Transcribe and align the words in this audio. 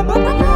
I'm 0.00 0.06
not 0.06 0.16
a 0.16 0.20
man. 0.20 0.49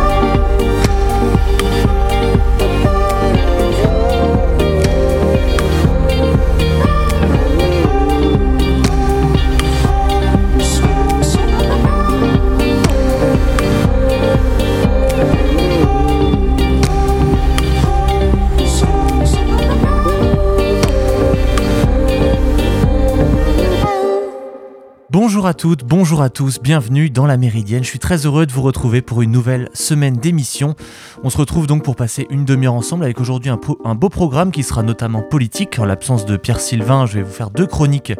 Bonjour 25.65 26.21
à 26.21 26.29
tous, 26.29 26.61
bienvenue 26.61 27.09
dans 27.09 27.25
la 27.27 27.39
Méridienne. 27.39 27.83
Je 27.83 27.89
suis 27.89 27.99
très 27.99 28.27
heureux 28.27 28.45
de 28.45 28.53
vous 28.53 28.61
retrouver 28.61 29.01
pour 29.01 29.23
une 29.23 29.31
nouvelle 29.31 29.71
semaine 29.73 30.17
d'émission. 30.17 30.75
On 31.23 31.31
se 31.31 31.39
retrouve 31.39 31.67
donc 31.67 31.83
pour 31.83 31.97
passer 31.97 32.27
une 32.29 32.45
demi-heure 32.45 32.75
ensemble 32.75 33.05
avec 33.05 33.19
aujourd'hui 33.19 33.51
un, 33.51 33.95
beau 33.95 34.09
programme 34.11 34.51
qui 34.51 34.63
sera 34.63 34.83
notamment 34.83 35.23
politique. 35.23 35.79
En 35.79 35.87
l'absence 35.87 36.27
de 36.27 36.37
Pierre 36.37 36.61
Sylvain, 36.61 37.07
je 37.07 37.15
vais 37.15 37.23
vous 37.23 37.33
faire 37.33 37.49
deux 37.49 37.67
chroniques 37.67 38.13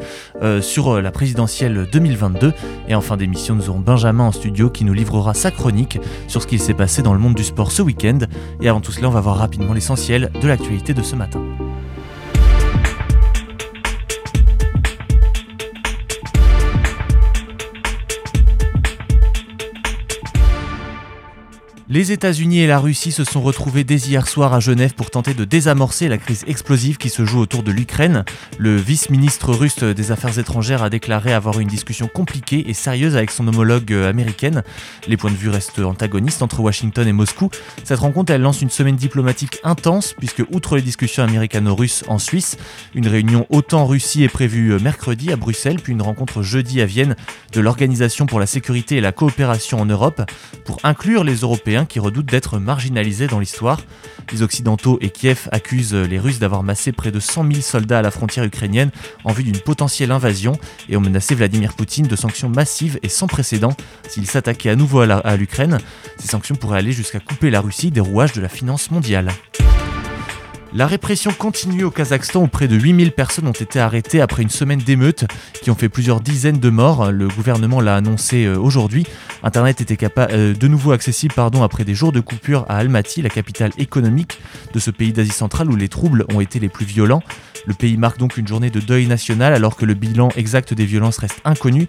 euh, 0.43 0.63
sur 0.63 0.89
euh, 0.97 1.01
la 1.03 1.11
présidentielle 1.11 1.87
2022. 1.93 2.55
Et 2.89 2.95
en 2.95 3.03
fin 3.03 3.19
d'émission, 3.19 3.55
nous 3.55 3.69
aurons 3.69 3.81
Benjamin 3.81 4.25
en 4.25 4.33
studio 4.33 4.71
qui 4.71 4.85
nous 4.85 4.95
livrera 4.95 5.35
sa 5.35 5.51
chronique 5.51 5.99
sur 6.29 6.41
ce 6.41 6.47
qu'il 6.47 6.61
s'est 6.61 6.73
passé 6.73 7.03
dans 7.03 7.13
le 7.13 7.21
monde 7.21 7.35
du 7.35 7.45
sport 7.45 7.73
ce 7.73 7.83
week-end. 7.83 8.21
Et 8.63 8.71
avant 8.71 8.81
tout 8.81 8.93
cela, 8.93 9.09
on 9.09 9.13
va 9.13 9.21
voir 9.21 9.37
rapidement 9.37 9.75
l'essentiel 9.75 10.31
de 10.41 10.49
l'actualité 10.49 10.95
de 10.95 11.03
ce 11.03 11.15
matin. 11.15 11.43
Les 21.95 22.11
États-Unis 22.11 22.59
et 22.59 22.67
la 22.67 22.81
Russie 22.81 23.13
se 23.13 23.23
sont 23.23 23.41
retrouvés 23.41 23.85
dès 23.85 23.99
hier 23.99 24.27
soir 24.27 24.53
à 24.53 24.59
Genève 24.59 24.95
pour 24.95 25.13
tenter 25.13 25.33
de 25.33 25.45
désamorcer 25.45 26.09
la 26.09 26.19
crise 26.19 26.43
explosive 26.49 26.97
qui 26.97 27.09
se 27.09 27.25
joue 27.25 27.39
autour 27.39 27.63
de 27.63 27.71
l'Ukraine. 27.71 28.25
Le 28.59 28.75
vice-ministre 28.75 29.55
russe 29.55 29.85
des 29.85 30.11
Affaires 30.11 30.37
étrangères 30.41 30.83
a 30.83 30.91
déclaré 30.91 31.33
avoir 31.33 31.61
une 31.61 31.69
discussion 31.69 32.09
compliquée 32.09 32.69
et 32.69 32.75
sérieuse 32.75 33.15
avec 33.15 33.31
son 33.31 33.47
homologue 33.47 33.93
américaine. 33.93 34.65
Les 35.07 35.17
points 35.17 35.31
de 35.31 35.37
vue 35.37 35.51
restent 35.51 35.79
antagonistes 35.79 36.43
entre 36.43 36.59
Washington 36.59 37.07
et 37.07 37.13
Moscou. 37.13 37.49
Cette 37.85 38.01
rencontre, 38.01 38.33
elle 38.33 38.43
lance 38.43 38.61
une 38.61 38.71
semaine 38.71 38.97
diplomatique 38.97 39.61
intense 39.63 40.17
puisque, 40.19 40.43
outre 40.51 40.75
les 40.75 40.83
discussions 40.83 41.23
américano-russes 41.23 42.03
en 42.09 42.19
Suisse, 42.19 42.57
une 42.97 43.07
réunion 43.07 43.47
OTAN-Russie 43.51 44.25
est 44.25 44.29
prévue 44.29 44.81
mercredi 44.81 45.31
à 45.31 45.37
Bruxelles, 45.37 45.79
puis 45.81 45.93
une 45.93 46.03
rencontre 46.03 46.43
jeudi 46.43 46.81
à 46.81 46.87
Vienne 46.87 47.15
de 47.53 47.61
l'Organisation 47.61 48.27
pour 48.27 48.41
la 48.41 48.47
sécurité 48.47 48.97
et 48.97 49.01
la 49.01 49.13
coopération 49.13 49.81
en 49.81 49.87
Europe 49.87 50.29
pour 50.65 50.81
inclure 50.83 51.23
les 51.23 51.37
Européens 51.37 51.84
qui 51.85 51.99
redoutent 51.99 52.27
d'être 52.27 52.59
marginalisés 52.59 53.27
dans 53.27 53.41
l'histoire. 53.41 53.81
Les 54.33 54.43
Occidentaux 54.43 54.99
et 55.01 55.11
Kiev 55.11 55.49
accusent 55.53 55.95
les 55.95 56.19
Russes 56.19 56.39
d'avoir 56.39 56.63
massé 56.63 56.93
près 56.93 57.11
de 57.11 57.21
100 57.21 57.51
000 57.51 57.61
soldats 57.61 57.99
à 57.99 58.03
la 58.03 58.11
frontière 58.11 58.45
ukrainienne 58.45 58.91
en 59.25 59.33
vue 59.33 59.45
d'une 59.45 59.59
potentielle 59.59 60.11
invasion 60.11 60.59
et 60.89 60.97
ont 60.97 61.01
menacé 61.01 61.35
Vladimir 61.35 61.75
Poutine 61.75 62.07
de 62.07 62.17
sanctions 62.17 62.49
massives 62.49 62.99
et 63.03 63.09
sans 63.09 63.27
précédent 63.27 63.77
s'il 64.09 64.27
s'attaquait 64.27 64.71
à 64.71 64.77
nouveau 64.77 65.01
à 65.01 65.37
l'Ukraine. 65.37 65.79
Ces 66.19 66.29
sanctions 66.29 66.55
pourraient 66.55 66.79
aller 66.79 66.93
jusqu'à 66.93 67.21
couper 67.21 67.51
la 67.51 67.61
Russie 67.61 67.91
des 67.91 68.01
rouages 68.01 68.33
de 68.33 68.41
la 68.41 68.49
finance 68.49 68.91
mondiale. 68.91 69.31
La 70.77 70.89
répression 70.89 71.31
continue 71.31 71.85
au 71.85 71.93
Kazakhstan 71.93 72.43
où 72.43 72.49
près 72.49 72.67
de 72.67 72.75
8000 72.75 73.13
personnes 73.13 73.47
ont 73.47 73.53
été 73.53 73.79
arrêtées 73.79 74.21
après 74.21 74.43
une 74.43 74.51
semaine 74.51 74.81
d'émeutes 74.81 75.25
qui 75.63 75.71
ont 75.71 75.77
fait 75.77 75.89
plusieurs 75.89 76.21
dizaines 76.21 76.59
de 76.59 76.69
morts. 76.69 77.13
Le 77.13 77.29
gouvernement 77.29 77.81
l'a 77.81 77.95
annoncé 77.95 78.45
euh, 78.45 78.59
aujourd'hui. 78.59 79.07
Internet 79.45 79.83
était 79.83 79.99
euh, 80.19 80.55
de 80.55 80.69
nouveau 80.69 80.93
accessible 80.93 81.35
pardon, 81.35 81.63
après 81.63 81.85
des 81.85 81.95
jours 81.95 82.13
de 82.13 82.21
coupure 82.21 82.65
à 82.71 82.79
Almaty, 82.79 83.21
la 83.21 83.29
capitale 83.29 83.73
économique 83.77 84.41
de 84.73 84.79
ce 84.79 84.91
pays 84.91 85.13
d'Asie 85.13 85.33
centrale 85.33 85.71
où 85.71 85.77
les 85.77 85.89
troubles 85.89 86.25
ont 86.33 86.41
été 86.41 86.59
les 86.59 86.71
plus 86.71 86.87
violents. 86.87 87.23
Le 87.67 87.75
pays 87.75 87.97
marque 87.97 88.19
donc 88.19 88.37
une 88.37 88.47
journée 88.47 88.71
de 88.71 88.81
deuil 88.81 89.07
national 89.07 89.55
alors 89.55 89.77
que 89.77 89.85
le 89.85 89.95
bilan 89.95 90.29
exact 90.37 90.75
des 90.75 90.85
violences 90.85 91.19
reste 91.19 91.41
inconnu. 91.45 91.89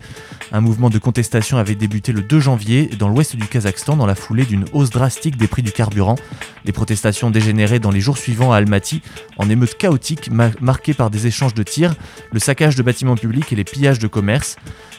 Un 0.52 0.62
mouvement 0.62 0.90
de 0.90 1.00
contestation 1.00 1.58
avait 1.58 1.76
débuté 1.76 2.12
le 2.12 2.22
2 2.22 2.40
janvier 2.40 2.90
dans 2.98 3.10
l'ouest 3.10 3.36
du 3.36 3.46
Kazakhstan 3.48 3.98
dans 3.98 4.06
la 4.06 4.16
foulée 4.16 4.46
d'une 4.46 4.66
hausse 4.74 4.90
drastique 4.90 5.38
des 5.38 5.48
prix 5.48 5.62
du 5.62 5.72
carburant. 5.72 6.16
Les 6.64 6.72
protestations 6.72 7.30
dégénérées 7.30 7.80
dans 7.80 7.92
les 7.92 8.02
jours 8.02 8.18
suivants 8.18 8.52
à 8.52 8.58
Almaty 8.58 9.02
en 9.38 9.50
émeutes 9.50 9.78
chaotiques 9.78 10.30
marquées 10.62 10.94
par 10.94 11.10
des 11.10 11.28
échanges 11.28 11.54
de 11.54 11.64
tirs, 11.64 11.96
le 12.32 12.40
saccage 12.40 12.76
de 12.76 12.84
bâtiments 12.84 13.16
publics 13.16 13.52
et 13.52 13.56
les 13.56 13.64
pillages 13.64 14.00
de 14.00 14.08
commerce. 14.08 14.56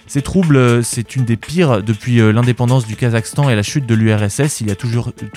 Ces 0.08 0.22
troubles, 0.22 0.56
euh, 0.56 0.82
c'est 0.82 1.16
une 1.16 1.24
des 1.24 1.36
pires 1.36 1.82
depuis 1.82 2.20
euh, 2.20 2.30
l'indépendance 2.30 2.86
du 2.86 2.94
Kazakhstan 2.94 3.50
et 3.50 3.56
la 3.56 3.64
chute 3.64 3.86
de 3.86 3.94
l'URSS 3.94 4.60
il 4.60 4.68
y 4.68 4.70
a 4.70 4.76
tout 4.76 4.88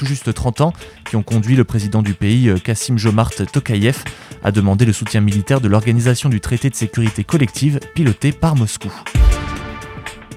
juste 0.05 0.31
30 0.31 0.61
ans, 0.61 0.73
qui 1.09 1.15
ont 1.15 1.23
conduit 1.23 1.55
le 1.55 1.63
président 1.63 2.03
du 2.03 2.13
pays, 2.13 2.53
Kassim 2.63 2.93
euh, 2.93 2.97
Jomart 2.97 3.31
Tokayev, 3.51 4.03
à 4.43 4.51
demander 4.51 4.85
le 4.85 4.93
soutien 4.93 5.21
militaire 5.21 5.28
de 5.29 5.67
l'Organisation 5.67 6.27
du 6.29 6.41
traité 6.41 6.69
de 6.69 6.75
sécurité 6.75 7.23
collective 7.23 7.79
pilotée 7.93 8.31
par 8.31 8.55
Moscou. 8.55 8.91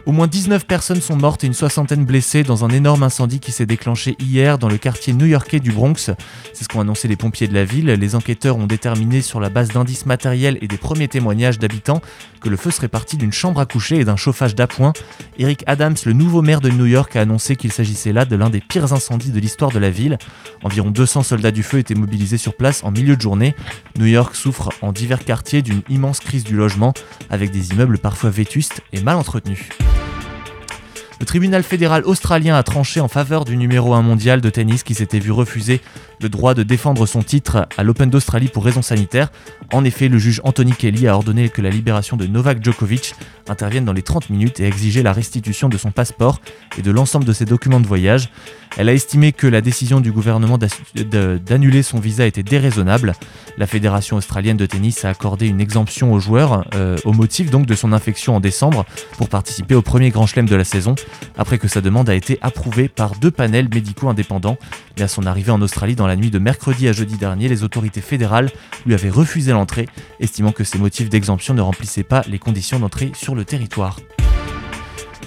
Au 0.04 0.10
moins 0.10 0.26
19 0.26 0.66
personnes 0.66 1.00
sont 1.00 1.14
mortes 1.14 1.44
et 1.44 1.46
une 1.46 1.54
soixantaine 1.54 2.04
blessées 2.04 2.42
dans 2.42 2.64
un 2.64 2.70
énorme 2.70 3.04
incendie 3.04 3.38
qui 3.38 3.52
s'est 3.52 3.66
déclenché 3.66 4.16
hier 4.18 4.58
dans 4.58 4.68
le 4.68 4.76
quartier 4.76 5.12
new-yorkais 5.12 5.60
du 5.60 5.70
Bronx. 5.70 6.10
C'est 6.52 6.64
ce 6.64 6.68
qu'ont 6.68 6.80
annoncé 6.80 7.06
les 7.06 7.14
pompiers 7.14 7.46
de 7.46 7.54
la 7.54 7.64
ville. 7.64 7.86
Les 7.86 8.14
enquêteurs 8.16 8.56
ont 8.56 8.66
déterminé 8.66 9.22
sur 9.22 9.38
la 9.38 9.48
base 9.48 9.68
d'indices 9.68 10.04
matériels 10.04 10.58
et 10.60 10.66
des 10.66 10.76
premiers 10.76 11.06
témoignages 11.06 11.60
d'habitants 11.60 12.02
que 12.40 12.48
le 12.48 12.56
feu 12.56 12.72
serait 12.72 12.88
parti 12.88 13.16
d'une 13.16 13.32
chambre 13.32 13.60
à 13.60 13.66
coucher 13.66 14.00
et 14.00 14.04
d'un 14.04 14.16
chauffage 14.16 14.56
d'appoint. 14.56 14.92
Eric 15.38 15.62
Adams, 15.68 15.94
le 16.04 16.12
nouveau 16.14 16.42
maire 16.42 16.60
de 16.60 16.70
New 16.70 16.86
York, 16.86 17.14
a 17.14 17.20
annoncé 17.20 17.54
qu'il 17.54 17.70
s'agissait 17.70 18.12
là 18.12 18.24
de 18.24 18.34
l'un 18.34 18.50
des 18.50 18.60
pires 18.60 18.92
incendies 18.92 19.30
de 19.30 19.38
l'histoire 19.38 19.70
de 19.70 19.78
la 19.78 19.90
ville. 19.90 20.18
Environ 20.64 20.90
200 20.90 21.22
soldats 21.22 21.52
du 21.52 21.62
feu 21.62 21.78
étaient 21.78 21.94
mobilisés 21.94 22.38
sur 22.38 22.54
place 22.56 22.82
en 22.82 22.90
milieu 22.90 23.14
de 23.14 23.20
journée. 23.20 23.54
New 23.96 24.06
York 24.06 24.34
souffre 24.34 24.70
en 24.82 24.90
divers 24.90 25.24
quartiers 25.24 25.62
d'une 25.62 25.82
immense 25.88 26.18
crise 26.18 26.42
du 26.42 26.56
logement, 26.56 26.92
avec 27.30 27.52
des 27.52 27.70
immeubles 27.70 27.98
parfois 27.98 28.30
vétustes 28.30 28.82
et 28.92 29.00
mal 29.00 29.16
entretenus. 29.16 29.68
Le 31.22 31.26
tribunal 31.26 31.62
fédéral 31.62 32.02
australien 32.04 32.56
a 32.56 32.64
tranché 32.64 32.98
en 32.98 33.06
faveur 33.06 33.44
du 33.44 33.56
numéro 33.56 33.94
1 33.94 34.02
mondial 34.02 34.40
de 34.40 34.50
tennis 34.50 34.82
qui 34.82 34.92
s'était 34.92 35.20
vu 35.20 35.30
refuser 35.30 35.80
le 36.20 36.28
droit 36.28 36.52
de 36.52 36.64
défendre 36.64 37.06
son 37.06 37.22
titre 37.22 37.68
à 37.76 37.84
l'Open 37.84 38.10
d'Australie 38.10 38.48
pour 38.48 38.64
raisons 38.64 38.82
sanitaires. 38.82 39.30
En 39.72 39.84
effet, 39.84 40.08
le 40.08 40.18
juge 40.18 40.40
Anthony 40.42 40.72
Kelly 40.72 41.06
a 41.06 41.14
ordonné 41.14 41.48
que 41.48 41.62
la 41.62 41.70
libération 41.70 42.16
de 42.16 42.26
Novak 42.26 42.62
Djokovic 42.62 43.14
intervienne 43.48 43.84
dans 43.84 43.92
les 43.92 44.02
30 44.02 44.30
minutes 44.30 44.58
et 44.58 44.64
exigé 44.64 45.04
la 45.04 45.12
restitution 45.12 45.68
de 45.68 45.78
son 45.78 45.92
passeport 45.92 46.40
et 46.76 46.82
de 46.82 46.90
l'ensemble 46.90 47.24
de 47.24 47.32
ses 47.32 47.44
documents 47.44 47.80
de 47.80 47.86
voyage. 47.86 48.28
Elle 48.78 48.88
a 48.88 48.92
estimé 48.94 49.32
que 49.32 49.46
la 49.46 49.60
décision 49.60 50.00
du 50.00 50.12
gouvernement 50.12 50.58
d'annuler 50.58 51.82
son 51.82 52.00
visa 52.00 52.26
était 52.26 52.42
déraisonnable. 52.42 53.14
La 53.58 53.66
Fédération 53.66 54.16
australienne 54.16 54.56
de 54.56 54.66
tennis 54.66 55.04
a 55.04 55.10
accordé 55.10 55.46
une 55.46 55.60
exemption 55.60 56.12
au 56.12 56.20
joueur 56.20 56.64
euh, 56.74 56.96
au 57.04 57.12
motif 57.12 57.50
donc 57.50 57.66
de 57.66 57.74
son 57.74 57.92
infection 57.92 58.36
en 58.36 58.40
décembre 58.40 58.86
pour 59.18 59.28
participer 59.28 59.74
au 59.74 59.82
premier 59.82 60.10
grand 60.10 60.26
chelem 60.26 60.48
de 60.48 60.56
la 60.56 60.64
saison, 60.64 60.94
après 61.36 61.58
que 61.58 61.68
sa 61.68 61.80
demande 61.80 62.08
a 62.08 62.14
été 62.14 62.38
approuvée 62.42 62.88
par 62.88 63.16
deux 63.16 63.30
panels 63.30 63.68
médicaux 63.72 64.08
indépendants. 64.08 64.58
Mais 64.96 65.02
à 65.02 65.08
son 65.08 65.26
arrivée 65.26 65.52
en 65.52 65.62
Australie 65.62 65.94
dans 65.94 66.06
la 66.06 66.16
nuit 66.16 66.30
de 66.30 66.38
mercredi 66.38 66.88
à 66.88 66.92
jeudi 66.92 67.16
dernier, 67.16 67.48
les 67.48 67.64
autorités 67.64 68.00
fédérales 68.00 68.50
lui 68.86 68.94
avaient 68.94 69.10
refusé 69.10 69.52
l'entrée, 69.52 69.88
estimant 70.20 70.52
que 70.52 70.64
ses 70.64 70.78
motifs 70.78 71.08
d'exemption 71.08 71.54
ne 71.54 71.62
remplissaient 71.62 72.02
pas 72.02 72.22
les 72.28 72.38
conditions 72.38 72.78
d'entrée 72.78 73.12
sur 73.14 73.34
le 73.34 73.44
territoire. 73.44 73.96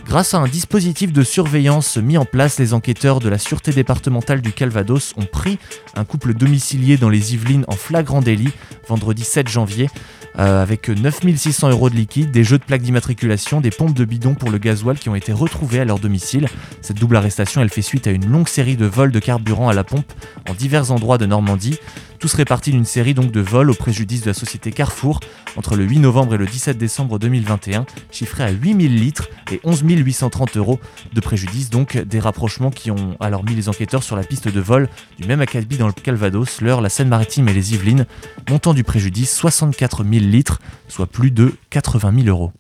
Grâce 0.06 0.36
à 0.36 0.38
un 0.38 0.48
dispositif 0.48 1.12
de 1.12 1.24
surveillance 1.24 1.98
mis 1.98 2.18
en 2.18 2.26
place, 2.26 2.60
les 2.60 2.74
enquêteurs 2.74 3.20
de 3.20 3.28
la 3.28 3.40
Sûreté 3.40 3.72
départementale 3.72 4.40
du 4.40 4.52
Calvados 4.52 5.14
ont 5.18 5.26
pris 5.26 5.58
un 5.96 6.06
couple 6.06 6.36
domicilié 6.36 6.96
dans 6.98 7.10
les 7.10 7.34
Yvelines 7.34 7.66
en 7.68 7.76
flagrant 7.76 8.22
délit 8.22 8.52
vendredi 8.88 9.24
7 9.24 9.48
janvier. 9.48 9.90
Euh, 10.38 10.62
avec 10.62 10.90
9600 10.90 11.70
euros 11.70 11.90
de 11.90 11.96
liquide, 11.96 12.32
des 12.32 12.44
jeux 12.44 12.58
de 12.58 12.64
plaques 12.64 12.82
d'immatriculation, 12.82 13.62
des 13.62 13.70
pompes 13.70 13.94
de 13.94 14.04
bidon 14.04 14.34
pour 14.34 14.50
le 14.50 14.58
gasoil 14.58 14.98
qui 14.98 15.08
ont 15.08 15.16
été 15.16 15.32
retrouvés 15.32 15.80
à 15.80 15.86
leur 15.86 16.00
domicile. 16.00 16.48
Cette 16.82 16.98
double 16.98 17.16
arrestation, 17.16 17.62
elle 17.62 17.70
fait 17.70 17.82
suite 17.82 18.06
à 18.08 18.12
une 18.12 18.26
longue 18.26 18.50
série 18.50 18.76
de 18.76 18.86
vols 18.86 19.12
de 19.12 19.20
carburant 19.20 19.70
à 19.70 19.74
la 19.74 19.86
pompe 19.86 20.12
en 20.50 20.54
divers 20.54 20.92
endroits 20.92 21.18
de 21.18 21.26
Normandie. 21.26 21.80
Tout 22.20 22.28
serait 22.28 22.46
parti 22.46 22.72
d'une 22.72 22.86
série 22.86 23.14
donc 23.14 23.32
de 23.32 23.42
vols 23.42 23.70
au 23.70 23.74
préjudice 23.74 24.22
de 24.22 24.28
la 24.28 24.34
société 24.34 24.72
Carrefour 24.72 25.20
entre 25.58 25.76
le 25.76 25.84
8 25.84 26.00
novembre 26.00 26.36
et 26.36 26.38
le 26.38 26.46
17 26.46 26.78
décembre 26.78 27.20
2021, 27.20 27.86
chiffré 28.12 28.44
à 28.44 28.52
8000 28.52 28.96
litres 28.96 29.30
et 29.52 29.60
11 29.64 29.84
830 29.86 30.58
euros 30.58 30.80
de 31.14 31.22
préjudice, 31.22 31.70
donc 31.70 31.98
des 31.98 32.20
rapprochements 32.20 32.72
qui 32.72 32.92
ont 32.92 33.16
alors 33.20 33.44
mis 33.44 33.56
les 33.56 33.70
enquêteurs 33.70 34.04
sur 34.04 34.16
la 34.16 34.24
piste 34.24 34.48
de 34.48 34.60
vol 34.60 34.90
du 35.20 35.28
même 35.28 35.42
académie 35.42 35.78
dans 35.78 35.88
le 35.88 35.94
Calvados, 35.94 36.62
l'Eure, 36.62 36.82
la 36.82 36.90
Seine-Maritime 36.90 37.48
et 37.50 37.54
les 37.54 37.74
Yvelines, 37.74 38.06
montant 38.50 38.74
du 38.74 38.84
préjudice 38.84 39.34
64 39.36 40.04
000 40.04 40.26
litres, 40.26 40.60
soit 40.88 41.08
plus 41.08 41.32
de 41.32 41.54
80 41.70 42.14
000 42.24 42.28
euros. 42.28 42.52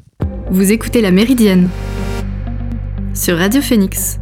Vous 0.50 0.72
écoutez 0.72 1.02
La 1.02 1.12
Méridienne 1.12 1.70
sur 3.14 3.38
Radio 3.38 3.62
Phoenix. 3.62 4.20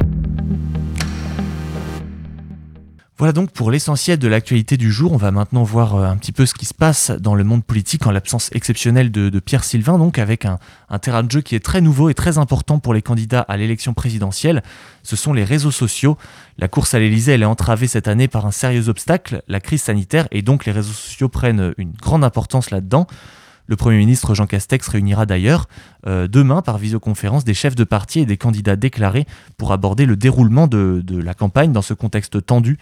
Voilà 3.16 3.32
donc 3.32 3.52
pour 3.52 3.70
l'essentiel 3.70 4.18
de 4.18 4.26
l'actualité 4.26 4.76
du 4.76 4.90
jour. 4.90 5.12
On 5.12 5.16
va 5.16 5.30
maintenant 5.30 5.62
voir 5.62 5.94
euh, 5.94 6.04
un 6.04 6.16
petit 6.16 6.32
peu 6.32 6.46
ce 6.46 6.54
qui 6.54 6.66
se 6.66 6.74
passe 6.74 7.12
dans 7.12 7.36
le 7.36 7.44
monde 7.44 7.62
politique 7.62 8.08
en 8.08 8.10
l'absence 8.10 8.50
exceptionnelle 8.52 9.12
de, 9.12 9.38
Pierre 9.38 9.62
Sylvain, 9.62 9.98
donc 9.98 10.18
avec 10.18 10.44
un, 10.44 10.58
terrain 10.98 11.22
de 11.22 11.30
jeu 11.30 11.40
qui 11.40 11.54
est 11.54 11.64
très 11.64 11.80
nouveau 11.80 12.08
et 12.08 12.14
très 12.14 12.38
important 12.38 12.80
pour 12.80 12.92
les 12.92 13.02
candidats 13.02 13.42
à 13.42 13.56
l'élection 13.56 13.94
présidentielle. 13.94 14.64
Ce 15.04 15.14
sont 15.14 15.32
les 15.32 15.44
réseaux 15.44 15.70
sociaux. 15.70 16.18
La 16.58 16.66
course 16.66 16.92
à 16.94 16.98
l'Elysée, 16.98 17.34
elle 17.34 17.42
est 17.42 17.46
entravée 17.46 17.86
cette 17.86 18.08
année 18.08 18.26
par 18.26 18.46
un 18.46 18.50
sérieux 18.50 18.88
obstacle, 18.88 19.42
la 19.46 19.60
crise 19.60 19.82
sanitaire, 19.82 20.26
et 20.32 20.42
donc 20.42 20.64
les 20.64 20.72
réseaux 20.72 20.92
sociaux 20.92 21.28
prennent 21.28 21.72
une 21.78 21.92
grande 21.92 22.24
importance 22.24 22.72
là-dedans. 22.72 23.06
Le 23.66 23.76
Premier 23.76 23.96
ministre 23.96 24.34
Jean 24.34 24.46
Castex 24.46 24.86
réunira 24.88 25.24
d'ailleurs 25.24 25.68
euh, 26.06 26.28
demain 26.28 26.60
par 26.60 26.76
visioconférence 26.76 27.44
des 27.44 27.54
chefs 27.54 27.74
de 27.74 27.84
parti 27.84 28.20
et 28.20 28.26
des 28.26 28.36
candidats 28.36 28.76
déclarés 28.76 29.26
pour 29.56 29.72
aborder 29.72 30.04
le 30.04 30.16
déroulement 30.16 30.66
de, 30.66 31.02
la 31.08 31.34
campagne 31.34 31.72
dans 31.72 31.82
ce 31.82 31.94
contexte 31.94 32.44
tendu. 32.44 32.78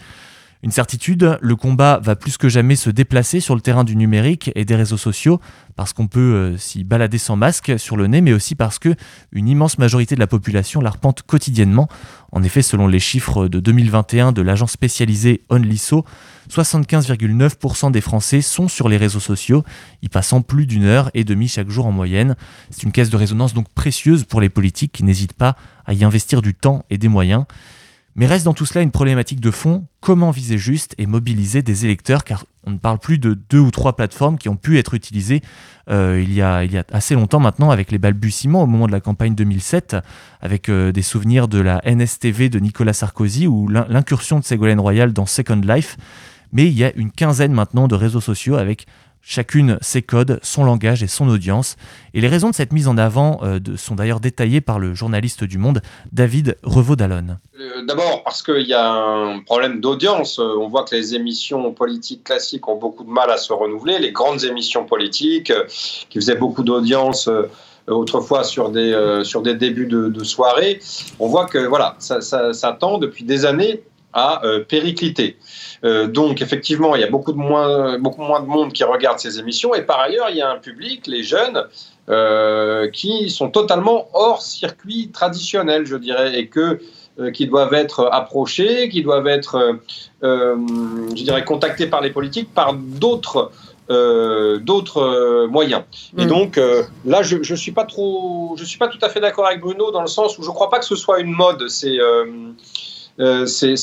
Une 0.64 0.70
certitude, 0.70 1.38
le 1.40 1.56
combat 1.56 1.98
va 2.00 2.14
plus 2.14 2.36
que 2.36 2.48
jamais 2.48 2.76
se 2.76 2.88
déplacer 2.88 3.40
sur 3.40 3.56
le 3.56 3.60
terrain 3.60 3.82
du 3.82 3.96
numérique 3.96 4.52
et 4.54 4.64
des 4.64 4.76
réseaux 4.76 4.96
sociaux, 4.96 5.40
parce 5.74 5.92
qu'on 5.92 6.06
peut 6.06 6.20
euh, 6.20 6.56
s'y 6.56 6.84
balader 6.84 7.18
sans 7.18 7.34
masque 7.34 7.80
sur 7.80 7.96
le 7.96 8.06
nez, 8.06 8.20
mais 8.20 8.32
aussi 8.32 8.54
parce 8.54 8.78
que 8.78 8.94
une 9.32 9.48
immense 9.48 9.78
majorité 9.78 10.14
de 10.14 10.20
la 10.20 10.28
population 10.28 10.80
l'arpente 10.80 11.22
quotidiennement. 11.22 11.88
En 12.30 12.44
effet, 12.44 12.62
selon 12.62 12.86
les 12.86 13.00
chiffres 13.00 13.48
de 13.48 13.58
2021 13.58 14.30
de 14.30 14.40
l'agence 14.40 14.70
spécialisée 14.70 15.42
OnLiso, 15.48 16.04
75,9% 16.48 17.90
des 17.90 18.00
Français 18.00 18.40
sont 18.40 18.68
sur 18.68 18.88
les 18.88 18.98
réseaux 18.98 19.18
sociaux, 19.18 19.64
y 20.00 20.08
passant 20.08 20.42
plus 20.42 20.66
d'une 20.66 20.84
heure 20.84 21.10
et 21.14 21.24
demie 21.24 21.48
chaque 21.48 21.70
jour 21.70 21.86
en 21.86 21.92
moyenne. 21.92 22.36
C'est 22.70 22.84
une 22.84 22.92
caisse 22.92 23.10
de 23.10 23.16
résonance 23.16 23.52
donc 23.52 23.68
précieuse 23.70 24.22
pour 24.22 24.40
les 24.40 24.48
politiques 24.48 24.92
qui 24.92 25.02
n'hésitent 25.02 25.32
pas 25.32 25.56
à 25.86 25.92
y 25.92 26.04
investir 26.04 26.40
du 26.40 26.54
temps 26.54 26.84
et 26.88 26.98
des 26.98 27.08
moyens. 27.08 27.46
Mais 28.14 28.26
reste 28.26 28.44
dans 28.44 28.52
tout 28.52 28.66
cela 28.66 28.82
une 28.82 28.90
problématique 28.90 29.40
de 29.40 29.50
fond, 29.50 29.86
comment 30.00 30.30
viser 30.30 30.58
juste 30.58 30.94
et 30.98 31.06
mobiliser 31.06 31.62
des 31.62 31.86
électeurs, 31.86 32.24
car 32.24 32.44
on 32.64 32.72
ne 32.72 32.76
parle 32.76 32.98
plus 32.98 33.18
de 33.18 33.34
deux 33.48 33.58
ou 33.58 33.70
trois 33.70 33.96
plateformes 33.96 34.36
qui 34.36 34.50
ont 34.50 34.56
pu 34.56 34.78
être 34.78 34.94
utilisées 34.94 35.40
euh, 35.90 36.22
il, 36.22 36.32
y 36.32 36.42
a, 36.42 36.62
assez 36.92 37.14
longtemps 37.14 37.40
maintenant 37.40 37.70
avec 37.70 37.90
les 37.90 37.98
balbutiements 37.98 38.62
au 38.62 38.66
moment 38.66 38.86
de 38.86 38.92
la 38.92 39.00
campagne 39.00 39.34
2007, 39.34 39.96
avec 40.40 40.68
euh, 40.68 40.92
des 40.92 41.02
souvenirs 41.02 41.48
de 41.48 41.58
la 41.58 41.80
NSTV 41.84 42.50
de 42.50 42.58
Nicolas 42.58 42.92
Sarkozy 42.92 43.46
ou 43.46 43.66
l'incursion 43.68 44.38
de 44.38 44.44
Ségolène 44.44 44.80
Royal 44.80 45.12
dans 45.12 45.26
Second 45.26 45.60
Life. 45.64 45.96
Mais 46.52 46.66
il 46.66 46.78
y 46.78 46.84
a 46.84 46.92
une 46.94 47.10
quinzaine 47.10 47.52
maintenant 47.52 47.88
de 47.88 47.94
réseaux 47.94 48.20
sociaux 48.20 48.56
avec 48.56 48.86
chacune 49.22 49.78
ses 49.80 50.02
codes, 50.02 50.38
son 50.42 50.64
langage 50.64 51.02
et 51.02 51.06
son 51.06 51.28
audience. 51.28 51.76
Et 52.12 52.20
les 52.20 52.28
raisons 52.28 52.50
de 52.50 52.54
cette 52.54 52.72
mise 52.72 52.88
en 52.88 52.98
avant 52.98 53.40
euh, 53.42 53.58
sont 53.76 53.94
d'ailleurs 53.94 54.20
détaillées 54.20 54.60
par 54.60 54.78
le 54.78 54.94
journaliste 54.94 55.44
du 55.44 55.58
Monde, 55.58 55.80
David 56.12 56.58
Revaud-Dallon. 56.62 57.38
Euh, 57.58 57.84
d'abord 57.86 58.22
parce 58.24 58.42
qu'il 58.42 58.66
y 58.66 58.74
a 58.74 58.90
un 58.90 59.40
problème 59.40 59.80
d'audience. 59.80 60.38
Euh, 60.38 60.56
on 60.58 60.68
voit 60.68 60.84
que 60.84 60.94
les 60.94 61.14
émissions 61.14 61.72
politiques 61.72 62.24
classiques 62.24 62.68
ont 62.68 62.76
beaucoup 62.76 63.04
de 63.04 63.10
mal 63.10 63.30
à 63.30 63.36
se 63.36 63.52
renouveler. 63.52 63.98
Les 63.98 64.12
grandes 64.12 64.44
émissions 64.44 64.84
politiques 64.84 65.52
qui 66.10 66.18
faisaient 66.18 66.36
beaucoup 66.36 66.64
d'audience 66.64 67.30
autrefois 67.88 68.44
sur 68.44 68.70
des, 68.70 69.20
sur 69.24 69.42
des 69.42 69.54
débuts 69.54 69.86
de, 69.86 70.24
soirée, 70.24 70.80
on 71.18 71.26
voit 71.26 71.46
que 71.46 71.58
voilà, 71.58 71.96
ça, 71.98 72.20
ça 72.20 72.76
tend 72.78 72.98
depuis 72.98 73.24
des 73.24 73.44
années 73.44 73.82
à 74.12 74.42
péricliter. 74.68 75.36
Euh, 75.84 76.06
donc 76.06 76.42
effectivement, 76.42 76.94
il 76.94 77.00
y 77.00 77.04
a 77.04 77.10
beaucoup, 77.10 77.32
de 77.32 77.38
moins, 77.38 77.98
beaucoup 77.98 78.22
moins 78.22 78.40
de 78.40 78.46
monde 78.46 78.72
qui 78.72 78.84
regarde 78.84 79.18
ces 79.18 79.38
émissions. 79.38 79.74
Et 79.74 79.82
par 79.82 80.00
ailleurs, 80.00 80.28
il 80.30 80.36
y 80.36 80.42
a 80.42 80.50
un 80.50 80.58
public, 80.58 81.06
les 81.06 81.22
jeunes, 81.22 81.64
euh, 82.08 82.88
qui 82.90 83.30
sont 83.30 83.50
totalement 83.50 84.08
hors 84.12 84.42
circuit 84.42 85.10
traditionnel, 85.12 85.86
je 85.86 85.96
dirais, 85.96 86.38
et 86.38 86.48
que 86.48 86.80
euh, 87.18 87.30
qui 87.30 87.46
doivent 87.46 87.74
être 87.74 88.08
approchés, 88.10 88.88
qui 88.88 89.02
doivent 89.02 89.26
être, 89.26 89.78
je 90.22 91.22
dirais, 91.22 91.44
contactés 91.44 91.86
par 91.86 92.00
les 92.00 92.10
politiques 92.10 92.52
par 92.54 92.74
d'autres 92.74 93.50
d'autres 93.88 95.44
moyens. 95.50 95.82
Et 96.16 96.24
mm. 96.24 96.28
donc 96.28 96.60
là, 97.04 97.22
je 97.22 97.36
ne 97.36 97.56
suis 97.56 97.72
pas 97.72 97.84
trop, 97.84 98.54
je 98.56 98.64
suis 98.64 98.78
pas 98.78 98.88
tout 98.88 98.98
à 99.02 99.10
fait 99.10 99.20
d'accord 99.20 99.46
avec 99.46 99.60
Bruno 99.60 99.90
dans 99.90 100.00
le 100.00 100.06
sens 100.06 100.38
où 100.38 100.42
je 100.42 100.48
ne 100.48 100.54
crois 100.54 100.70
pas 100.70 100.78
que 100.78 100.86
ce 100.86 100.96
soit 100.96 101.20
une 101.20 101.32
mode. 101.32 101.68
C'est 101.68 101.98
euh, 103.20 103.46
c'est 103.46 103.76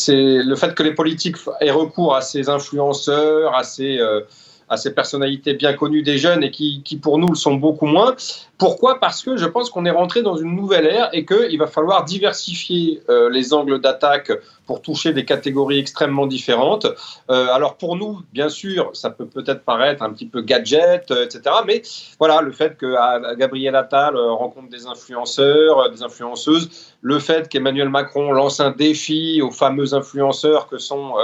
le 0.43 0.55
fait 0.55 0.73
que 0.73 0.83
les 0.83 0.93
politiques 0.93 1.37
aient 1.61 1.71
recours 1.71 2.15
à 2.15 2.21
ces 2.21 2.49
influenceurs, 2.49 3.55
à 3.55 3.63
ces, 3.63 3.99
euh, 3.99 4.21
à 4.69 4.77
ces 4.77 4.93
personnalités 4.93 5.53
bien 5.53 5.73
connues 5.73 6.03
des 6.03 6.17
jeunes 6.17 6.43
et 6.43 6.51
qui, 6.51 6.99
pour 7.01 7.17
nous 7.17 7.27
le 7.27 7.35
sont 7.35 7.55
beaucoup 7.55 7.85
moins. 7.85 8.15
Pourquoi? 8.57 8.99
Parce 8.99 9.23
que 9.23 9.37
je 9.37 9.45
pense 9.45 9.69
qu'on 9.69 9.85
est 9.85 9.91
rentré 9.91 10.21
dans 10.21 10.35
une 10.35 10.55
nouvelle 10.55 10.85
ère 10.85 11.09
et 11.13 11.25
qu'il 11.25 11.57
va 11.57 11.67
falloir 11.67 12.05
diversifier 12.05 13.01
euh, 13.09 13.29
les 13.29 13.53
angles 13.53 13.79
d'attaque 13.81 14.31
pour 14.69 14.83
toucher 14.83 15.13
des 15.13 15.25
catégories 15.25 15.79
extrêmement 15.79 16.27
différentes. 16.27 16.85
Euh, 17.31 17.47
alors 17.51 17.75
pour 17.75 17.95
nous, 17.95 18.21
bien 18.31 18.49
sûr, 18.49 18.91
ça 18.93 19.09
peut 19.09 19.25
peut-être 19.25 19.63
paraître 19.63 20.03
un 20.03 20.13
petit 20.13 20.27
peu 20.27 20.43
gadget, 20.43 21.09
euh, 21.09 21.25
etc. 21.25 21.41
Mais 21.65 21.81
voilà, 22.19 22.41
le 22.41 22.51
fait 22.51 22.77
que 22.77 22.93
Gabriel 23.35 23.75
Attal 23.75 24.15
rencontre 24.15 24.69
des 24.69 24.85
influenceurs, 24.85 25.89
des 25.89 26.03
influenceuses, 26.03 26.93
le 27.01 27.17
fait 27.17 27.49
qu'Emmanuel 27.49 27.89
Macron 27.89 28.31
lance 28.31 28.59
un 28.59 28.69
défi 28.69 29.41
aux 29.41 29.49
fameux 29.49 29.95
influenceurs 29.95 30.67
que 30.67 30.77
sont 30.77 31.15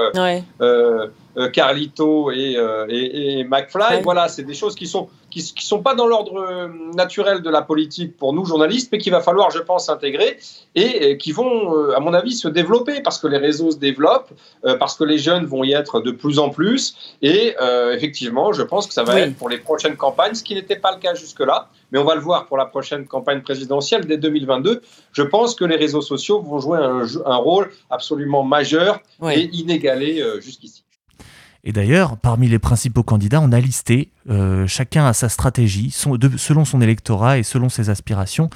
Carlito 1.53 2.31
et, 2.31 2.57
et, 2.89 3.43
McFly, 3.43 4.01
voilà, 4.01 4.27
c'est 4.27 4.43
des 4.43 4.55
choses 4.55 4.73
qui 4.73 4.87
sont 4.87 5.07
qui 5.43 5.65
ne 5.65 5.67
sont 5.67 5.81
pas 5.81 5.95
dans 5.95 6.07
l'ordre 6.07 6.37
euh, 6.37 6.67
naturel 6.93 7.41
de 7.41 7.49
la 7.49 7.61
politique 7.61 8.15
pour 8.15 8.33
nous 8.33 8.45
journalistes, 8.45 8.89
mais 8.91 8.99
qu'il 8.99 9.11
va 9.11 9.21
falloir, 9.21 9.51
je 9.51 9.59
pense, 9.59 9.89
intégrer 9.89 10.37
et 10.75 11.17
qui 11.17 11.31
vont, 11.31 11.75
euh, 11.75 11.95
à 11.95 11.99
mon 11.99 12.13
avis, 12.13 12.33
se 12.33 12.47
développer 12.47 13.01
parce 13.01 13.19
que 13.19 13.27
les 13.27 13.37
réseaux 13.37 13.71
se 13.71 13.77
développent, 13.77 14.31
euh, 14.65 14.77
parce 14.77 14.95
que 14.95 15.03
les 15.03 15.17
jeunes 15.17 15.45
vont 15.45 15.63
y 15.63 15.73
être 15.73 15.99
de 15.99 16.11
plus 16.11 16.39
en 16.39 16.49
plus. 16.49 16.95
Et 17.21 17.55
effectivement, 17.91 18.53
je 18.53 18.61
pense 18.61 18.87
que 18.87 18.93
ça 18.93 19.03
va 19.03 19.19
être 19.19 19.35
pour 19.35 19.49
les 19.49 19.57
prochaines 19.57 19.97
campagnes, 19.97 20.35
ce 20.35 20.43
qui 20.43 20.55
n'était 20.55 20.75
pas 20.75 20.93
le 20.93 20.99
cas 20.99 21.13
jusque-là, 21.13 21.69
mais 21.91 21.99
on 21.99 22.03
va 22.03 22.15
le 22.15 22.21
voir 22.21 22.45
pour 22.47 22.57
la 22.57 22.65
prochaine 22.65 23.05
campagne 23.05 23.41
présidentielle 23.41 24.05
dès 24.05 24.17
2022. 24.17 24.81
Je 25.11 25.23
pense 25.23 25.55
que 25.55 25.65
les 25.65 25.75
réseaux 25.75 26.01
sociaux 26.01 26.41
vont 26.41 26.59
jouer 26.59 26.79
un, 26.79 27.01
un 27.25 27.35
rôle 27.37 27.71
absolument 27.89 28.43
majeur 28.43 28.99
et 29.31 29.49
inégalé 29.53 30.23
jusqu'ici. 30.39 30.84
Et 31.67 31.73
d'ailleurs, 31.73 32.17
parmi 32.17 32.47
les 32.47 32.59
principaux 32.59 33.01
candidats, 33.01 33.41
on 33.41 33.51
a 33.51 33.59
listé, 33.59 34.11
euh, 34.29 34.67
chacun 34.67 35.07
a 35.07 35.13
sa 35.13 35.29
stratégie, 35.29 35.89
selon 35.89 36.63
son 36.63 36.79
électorat 36.79 37.39
et 37.39 37.43
selon 37.43 37.69
ses 37.69 37.89
aspirations. 37.89 38.51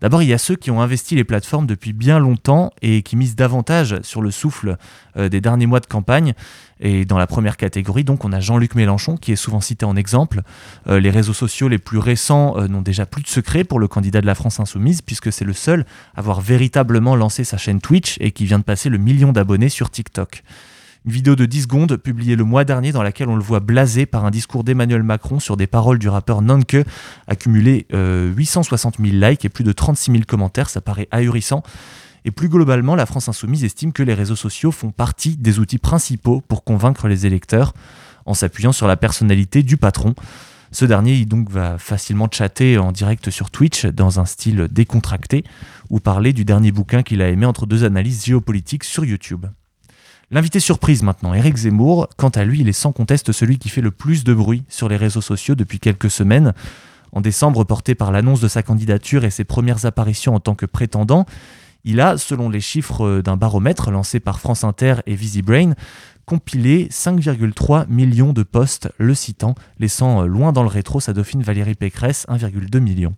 D'abord, 0.00 0.22
il 0.22 0.28
y 0.28 0.32
a 0.32 0.38
ceux 0.38 0.56
qui 0.56 0.70
ont 0.70 0.80
investi 0.80 1.14
les 1.14 1.24
plateformes 1.24 1.66
depuis 1.66 1.92
bien 1.92 2.18
longtemps 2.18 2.72
et 2.80 3.02
qui 3.02 3.16
misent 3.16 3.36
davantage 3.36 4.00
sur 4.00 4.22
le 4.22 4.30
souffle 4.30 4.78
euh, 5.18 5.28
des 5.28 5.42
derniers 5.42 5.66
mois 5.66 5.80
de 5.80 5.86
campagne. 5.86 6.32
Et 6.80 7.04
dans 7.04 7.18
la 7.18 7.26
première 7.26 7.58
catégorie, 7.58 8.02
donc, 8.02 8.24
on 8.24 8.32
a 8.32 8.40
Jean-Luc 8.40 8.74
Mélenchon, 8.74 9.18
qui 9.18 9.32
est 9.32 9.36
souvent 9.36 9.60
cité 9.60 9.84
en 9.84 9.94
exemple. 9.94 10.40
Euh, 10.88 11.00
les 11.00 11.10
réseaux 11.10 11.34
sociaux 11.34 11.68
les 11.68 11.78
plus 11.78 11.98
récents 11.98 12.56
n'ont 12.66 12.82
déjà 12.82 13.04
plus 13.04 13.22
de 13.22 13.28
secret 13.28 13.64
pour 13.64 13.78
le 13.78 13.88
candidat 13.88 14.22
de 14.22 14.26
la 14.26 14.34
France 14.34 14.58
insoumise, 14.58 15.02
puisque 15.02 15.30
c'est 15.30 15.44
le 15.44 15.52
seul 15.52 15.84
à 16.14 16.20
avoir 16.20 16.40
véritablement 16.40 17.14
lancé 17.14 17.44
sa 17.44 17.58
chaîne 17.58 17.82
Twitch 17.82 18.16
et 18.20 18.32
qui 18.32 18.46
vient 18.46 18.58
de 18.58 18.64
passer 18.64 18.88
le 18.88 18.96
million 18.96 19.32
d'abonnés 19.32 19.68
sur 19.68 19.90
TikTok. 19.90 20.42
Une 21.06 21.12
vidéo 21.12 21.36
de 21.36 21.44
10 21.44 21.62
secondes 21.62 21.96
publiée 21.98 22.34
le 22.34 22.44
mois 22.44 22.64
dernier 22.64 22.90
dans 22.90 23.02
laquelle 23.02 23.28
on 23.28 23.36
le 23.36 23.42
voit 23.42 23.60
blasé 23.60 24.06
par 24.06 24.24
un 24.24 24.30
discours 24.30 24.64
d'Emmanuel 24.64 25.02
Macron 25.02 25.38
sur 25.38 25.58
des 25.58 25.66
paroles 25.66 25.98
du 25.98 26.08
rappeur 26.08 26.40
Nanke, 26.40 26.78
accumulé 27.26 27.86
860 27.92 28.96
000 28.98 29.10
likes 29.12 29.44
et 29.44 29.50
plus 29.50 29.64
de 29.64 29.72
36 29.72 30.12
000 30.12 30.24
commentaires, 30.26 30.70
ça 30.70 30.80
paraît 30.80 31.06
ahurissant. 31.10 31.62
Et 32.24 32.30
plus 32.30 32.48
globalement, 32.48 32.94
la 32.94 33.04
France 33.04 33.28
insoumise 33.28 33.64
estime 33.64 33.92
que 33.92 34.02
les 34.02 34.14
réseaux 34.14 34.34
sociaux 34.34 34.72
font 34.72 34.92
partie 34.92 35.36
des 35.36 35.58
outils 35.58 35.76
principaux 35.76 36.40
pour 36.40 36.64
convaincre 36.64 37.06
les 37.06 37.26
électeurs, 37.26 37.74
en 38.24 38.32
s'appuyant 38.32 38.72
sur 38.72 38.86
la 38.86 38.96
personnalité 38.96 39.62
du 39.62 39.76
patron. 39.76 40.14
Ce 40.72 40.86
dernier 40.86 41.22
donc 41.26 41.50
va 41.50 41.76
facilement 41.76 42.28
chatter 42.32 42.78
en 42.78 42.92
direct 42.92 43.28
sur 43.28 43.50
Twitch 43.50 43.84
dans 43.84 44.20
un 44.20 44.24
style 44.24 44.68
décontracté 44.70 45.44
ou 45.90 46.00
parler 46.00 46.32
du 46.32 46.46
dernier 46.46 46.72
bouquin 46.72 47.02
qu'il 47.02 47.20
a 47.20 47.28
aimé 47.28 47.44
entre 47.44 47.66
deux 47.66 47.84
analyses 47.84 48.24
géopolitiques 48.24 48.84
sur 48.84 49.04
YouTube. 49.04 49.44
L'invité 50.34 50.58
surprise 50.58 51.04
maintenant, 51.04 51.32
Eric 51.32 51.56
Zemmour, 51.56 52.08
quant 52.16 52.30
à 52.30 52.42
lui, 52.42 52.58
il 52.58 52.68
est 52.68 52.72
sans 52.72 52.90
conteste 52.90 53.30
celui 53.30 53.56
qui 53.56 53.68
fait 53.68 53.80
le 53.80 53.92
plus 53.92 54.24
de 54.24 54.34
bruit 54.34 54.64
sur 54.68 54.88
les 54.88 54.96
réseaux 54.96 55.20
sociaux 55.20 55.54
depuis 55.54 55.78
quelques 55.78 56.10
semaines. 56.10 56.54
En 57.12 57.20
décembre, 57.20 57.62
porté 57.62 57.94
par 57.94 58.10
l'annonce 58.10 58.40
de 58.40 58.48
sa 58.48 58.64
candidature 58.64 59.24
et 59.24 59.30
ses 59.30 59.44
premières 59.44 59.86
apparitions 59.86 60.34
en 60.34 60.40
tant 60.40 60.56
que 60.56 60.66
prétendant, 60.66 61.24
il 61.84 62.00
a, 62.00 62.18
selon 62.18 62.48
les 62.48 62.60
chiffres 62.60 63.20
d'un 63.20 63.36
baromètre 63.36 63.92
lancé 63.92 64.18
par 64.18 64.40
France 64.40 64.64
Inter 64.64 64.96
et 65.06 65.14
VisiBrain, 65.14 65.74
compilé 66.26 66.88
5,3 66.90 67.86
millions 67.88 68.32
de 68.32 68.42
posts 68.42 68.88
le 68.98 69.14
citant, 69.14 69.54
laissant 69.78 70.22
loin 70.22 70.50
dans 70.50 70.64
le 70.64 70.68
rétro 70.68 70.98
sa 70.98 71.12
dauphine 71.12 71.44
Valérie 71.44 71.76
Pécresse 71.76 72.26
1,2 72.28 72.80
million. 72.80 73.14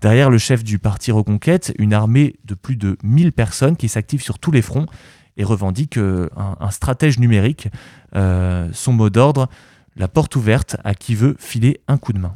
Derrière 0.00 0.30
le 0.30 0.38
chef 0.38 0.62
du 0.62 0.78
parti 0.78 1.10
Reconquête, 1.10 1.74
une 1.76 1.92
armée 1.92 2.36
de 2.44 2.54
plus 2.54 2.76
de 2.76 2.96
1000 3.02 3.32
personnes 3.32 3.76
qui 3.76 3.88
s'activent 3.88 4.22
sur 4.22 4.38
tous 4.38 4.52
les 4.52 4.62
fronts 4.62 4.86
et 5.36 5.44
revendique 5.44 5.96
euh, 5.96 6.28
un, 6.36 6.70
stratège 6.70 7.18
numérique, 7.18 7.68
euh, 8.14 8.68
son 8.72 8.92
mot 8.92 9.10
d'ordre, 9.10 9.48
la 9.96 10.08
porte 10.08 10.36
ouverte 10.36 10.76
à 10.84 10.94
qui 10.94 11.14
veut 11.14 11.36
filer 11.38 11.80
un 11.88 11.98
coup 11.98 12.12
de 12.12 12.18
main. 12.18 12.34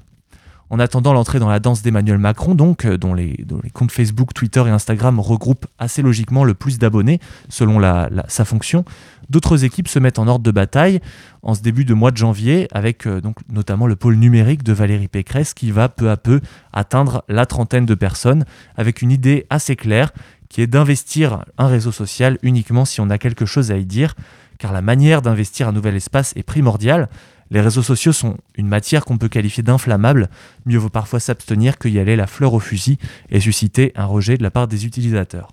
En 0.70 0.80
attendant 0.80 1.12
l'entrée 1.12 1.38
dans 1.38 1.50
la 1.50 1.60
danse 1.60 1.82
d'Emmanuel 1.82 2.18
Macron, 2.18 2.54
donc, 2.54 2.84
euh, 2.84 2.96
dont 2.96 3.14
les, 3.14 3.36
comptes 3.74 3.92
Facebook, 3.92 4.32
Twitter 4.32 4.62
et 4.66 4.70
Instagram 4.70 5.20
regroupent 5.20 5.66
assez 5.78 6.02
logiquement 6.02 6.42
le 6.42 6.54
plus 6.54 6.78
d'abonnés 6.78 7.20
selon 7.48 7.80
sa 8.28 8.44
fonction, 8.44 8.84
d'autres 9.28 9.64
équipes 9.64 9.88
se 9.88 9.98
mettent 9.98 10.18
en 10.18 10.26
ordre 10.26 10.42
de 10.42 10.50
bataille 10.50 11.00
en 11.42 11.54
ce 11.54 11.60
début 11.60 11.84
de 11.84 11.92
mois 11.92 12.10
de 12.10 12.16
janvier, 12.16 12.66
avec 12.72 13.06
notamment 13.52 13.86
le 13.86 13.94
pôle 13.94 14.16
numérique 14.16 14.62
de 14.62 14.72
Valérie 14.72 15.08
Pécresse 15.08 15.52
qui 15.52 15.70
va 15.70 15.90
peu 15.90 16.10
à 16.10 16.16
peu 16.16 16.40
atteindre 16.72 17.22
la 17.28 17.44
trentaine 17.44 17.84
de 17.84 17.94
personnes, 17.94 18.44
avec 18.76 19.02
une 19.02 19.12
idée 19.12 19.46
assez 19.50 19.76
claire 19.76 20.12
qui 20.54 20.62
est 20.62 20.68
d'investir 20.68 21.44
un 21.58 21.66
réseau 21.66 21.90
social 21.90 22.38
uniquement 22.42 22.84
si 22.84 23.00
on 23.00 23.10
a 23.10 23.18
quelque 23.18 23.44
chose 23.44 23.72
à 23.72 23.76
y 23.76 23.84
dire, 23.84 24.14
car 24.56 24.72
la 24.72 24.82
manière 24.82 25.20
d'investir 25.20 25.66
un 25.66 25.72
nouvel 25.72 25.96
espace 25.96 26.32
est 26.36 26.44
primordiale. 26.44 27.08
Les 27.50 27.60
réseaux 27.60 27.82
sociaux 27.82 28.12
sont 28.12 28.36
une 28.54 28.68
matière 28.68 29.04
qu'on 29.04 29.18
peut 29.18 29.28
qualifier 29.28 29.64
d'inflammable, 29.64 30.30
mieux 30.64 30.78
vaut 30.78 30.90
parfois 30.90 31.18
s'abstenir 31.18 31.76
que 31.76 31.88
y 31.88 31.98
aller 31.98 32.14
la 32.14 32.28
fleur 32.28 32.54
au 32.54 32.60
fusil 32.60 32.98
et 33.30 33.40
susciter 33.40 33.90
un 33.96 34.04
rejet 34.04 34.38
de 34.38 34.44
la 34.44 34.52
part 34.52 34.68
des 34.68 34.86
utilisateurs. 34.86 35.48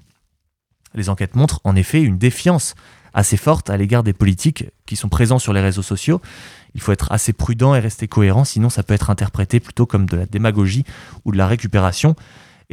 Les 0.93 1.09
enquêtes 1.09 1.35
montrent 1.35 1.61
en 1.63 1.75
effet 1.75 2.03
une 2.03 2.19
défiance 2.19 2.75
assez 3.11 3.37
forte 3.37 3.71
à 3.71 3.77
l'égard 3.77 4.03
des 4.03 4.13
politiques 4.13 4.65
qui 4.85 4.95
sont 4.95 5.09
présents 5.09 5.39
sur 5.39 5.51
les 5.51 5.61
réseaux 5.61 5.81
sociaux. 5.81 6.21
Il 6.75 6.81
faut 6.81 6.91
être 6.91 7.11
assez 7.11 7.33
prudent 7.33 7.73
et 7.73 7.79
rester 7.79 8.07
cohérent, 8.07 8.43
sinon 8.43 8.69
ça 8.69 8.83
peut 8.83 8.93
être 8.93 9.09
interprété 9.09 9.59
plutôt 9.59 9.87
comme 9.87 10.05
de 10.05 10.17
la 10.17 10.27
démagogie 10.27 10.83
ou 11.25 11.31
de 11.31 11.39
la 11.39 11.47
récupération. 11.47 12.15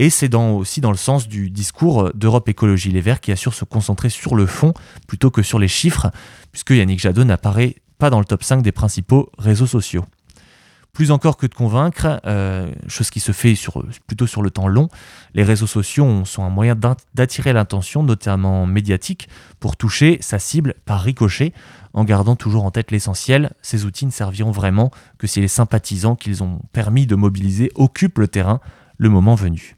Et 0.01 0.11
c'est 0.11 0.33
aussi 0.37 0.81
dans 0.81 0.93
le 0.93 0.97
sens 0.97 1.27
du 1.27 1.51
discours 1.51 2.13
d'Europe 2.15 2.49
Écologie 2.49 2.93
Les 2.93 3.01
Verts 3.01 3.21
qui 3.21 3.33
assure 3.33 3.53
se 3.53 3.65
concentrer 3.65 4.11
sur 4.11 4.37
le 4.37 4.47
fond 4.47 4.73
plutôt 5.09 5.33
que 5.33 5.43
sur 5.43 5.59
les 5.59 5.67
chiffres, 5.67 6.13
puisque 6.53 6.71
Yannick 6.71 7.01
Jadot 7.01 7.25
n'apparaît 7.25 7.75
pas 7.99 8.09
dans 8.09 8.21
le 8.21 8.25
top 8.25 8.45
5 8.45 8.63
des 8.63 8.71
principaux 8.71 9.29
réseaux 9.39 9.67
sociaux. 9.67 10.05
Plus 10.93 11.11
encore 11.11 11.37
que 11.37 11.47
de 11.47 11.55
convaincre, 11.55 12.21
euh, 12.27 12.73
chose 12.87 13.11
qui 13.11 13.19
se 13.19 13.33
fait 13.33 13.55
plutôt 14.07 14.29
sur 14.29 14.41
le 14.41 14.51
temps 14.51 14.69
long, 14.69 14.89
les 15.35 15.43
réseaux 15.43 15.67
sociaux 15.67 16.25
sont 16.25 16.45
un 16.45 16.49
moyen 16.49 16.77
d'attirer 17.15 17.53
l'attention, 17.53 18.05
notamment 18.05 18.67
médiatique, 18.67 19.29
pour 19.59 19.77
toucher 19.77 20.19
sa 20.21 20.39
cible 20.39 20.75
par 20.85 21.01
ricochet, 21.01 21.53
en 21.93 22.05
gardant 22.05 22.37
toujours 22.37 22.65
en 22.65 22.71
tête 22.71 22.93
l'essentiel, 22.93 23.53
ces 23.63 23.85
outils 23.85 24.07
ne 24.07 24.13
serviront 24.13 24.53
vraiment 24.53 24.93
que 25.19 25.27
si 25.27 25.41
les 25.41 25.49
sympathisants 25.49 26.15
qu'ils 26.15 26.45
ont 26.45 26.61
permis 26.73 27.07
de 27.07 27.17
mobiliser 27.17 27.73
occupent 27.75 28.19
le 28.19 28.29
terrain 28.29 28.61
le 28.97 29.09
moment 29.09 29.35
venu. 29.35 29.78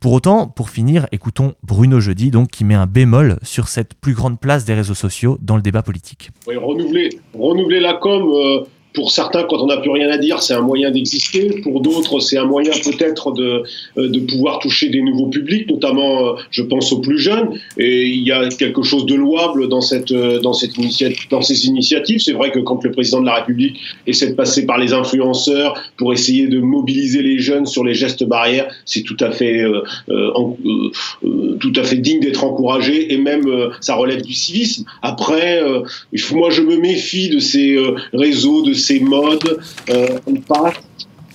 Pour 0.00 0.12
autant, 0.12 0.46
pour 0.46 0.70
finir, 0.70 1.08
écoutons 1.10 1.54
Bruno 1.64 1.98
Jeudi, 1.98 2.30
donc, 2.30 2.50
qui 2.50 2.64
met 2.64 2.76
un 2.76 2.86
bémol 2.86 3.38
sur 3.42 3.66
cette 3.66 3.94
plus 3.94 4.14
grande 4.14 4.38
place 4.38 4.64
des 4.64 4.74
réseaux 4.74 4.94
sociaux 4.94 5.38
dans 5.42 5.56
le 5.56 5.62
débat 5.62 5.82
politique. 5.82 6.30
Renouveler, 6.46 7.08
renouveler 7.34 7.80
la 7.80 7.94
com, 7.94 8.22
euh, 8.22 8.60
pour 8.98 9.12
certains, 9.12 9.44
quand 9.44 9.58
on 9.62 9.66
n'a 9.66 9.76
plus 9.76 9.90
rien 9.90 10.10
à 10.10 10.18
dire, 10.18 10.42
c'est 10.42 10.54
un 10.54 10.60
moyen 10.60 10.90
d'exister. 10.90 11.60
Pour 11.62 11.80
d'autres, 11.82 12.18
c'est 12.18 12.36
un 12.36 12.46
moyen 12.46 12.72
peut-être 12.72 13.30
de, 13.30 13.62
euh, 13.96 14.08
de 14.08 14.18
pouvoir 14.18 14.58
toucher 14.58 14.88
des 14.88 15.00
nouveaux 15.02 15.28
publics, 15.28 15.70
notamment, 15.70 16.26
euh, 16.26 16.32
je 16.50 16.62
pense, 16.62 16.90
aux 16.90 16.98
plus 16.98 17.20
jeunes. 17.20 17.50
Et 17.76 18.06
il 18.06 18.26
y 18.26 18.32
a 18.32 18.48
quelque 18.48 18.82
chose 18.82 19.06
de 19.06 19.14
louable 19.14 19.68
dans, 19.68 19.80
cette, 19.80 20.10
euh, 20.10 20.40
dans, 20.40 20.52
cette 20.52 20.72
dans 21.30 21.42
ces 21.42 21.66
initiatives. 21.66 22.18
C'est 22.18 22.32
vrai 22.32 22.50
que 22.50 22.58
quand 22.58 22.82
le 22.82 22.90
président 22.90 23.20
de 23.20 23.26
la 23.26 23.34
République 23.34 23.76
essaie 24.08 24.30
de 24.30 24.34
passer 24.34 24.66
par 24.66 24.78
les 24.78 24.92
influenceurs 24.92 25.80
pour 25.96 26.12
essayer 26.12 26.48
de 26.48 26.58
mobiliser 26.58 27.22
les 27.22 27.38
jeunes 27.38 27.66
sur 27.66 27.84
les 27.84 27.94
gestes 27.94 28.24
barrières, 28.24 28.66
c'est 28.84 29.02
tout 29.02 29.16
à 29.20 29.30
fait, 29.30 29.62
tout 31.60 31.72
à 31.76 31.82
fait 31.84 31.98
digne 31.98 32.18
d'être 32.18 32.42
encouragé. 32.42 33.14
Et 33.14 33.18
même, 33.18 33.44
ça 33.80 33.94
relève 33.94 34.22
du 34.22 34.34
civisme. 34.34 34.84
Après, 35.02 35.62
moi, 36.32 36.50
je 36.50 36.62
me 36.62 36.76
méfie 36.78 37.28
de 37.28 37.38
ces 37.38 37.78
réseaux, 38.12 38.62
de 38.62 38.72
ces 38.72 38.87
ces 38.88 39.00
modes. 39.00 39.60
Euh, 39.90 40.18
on 40.26 40.36
passe 40.36 40.76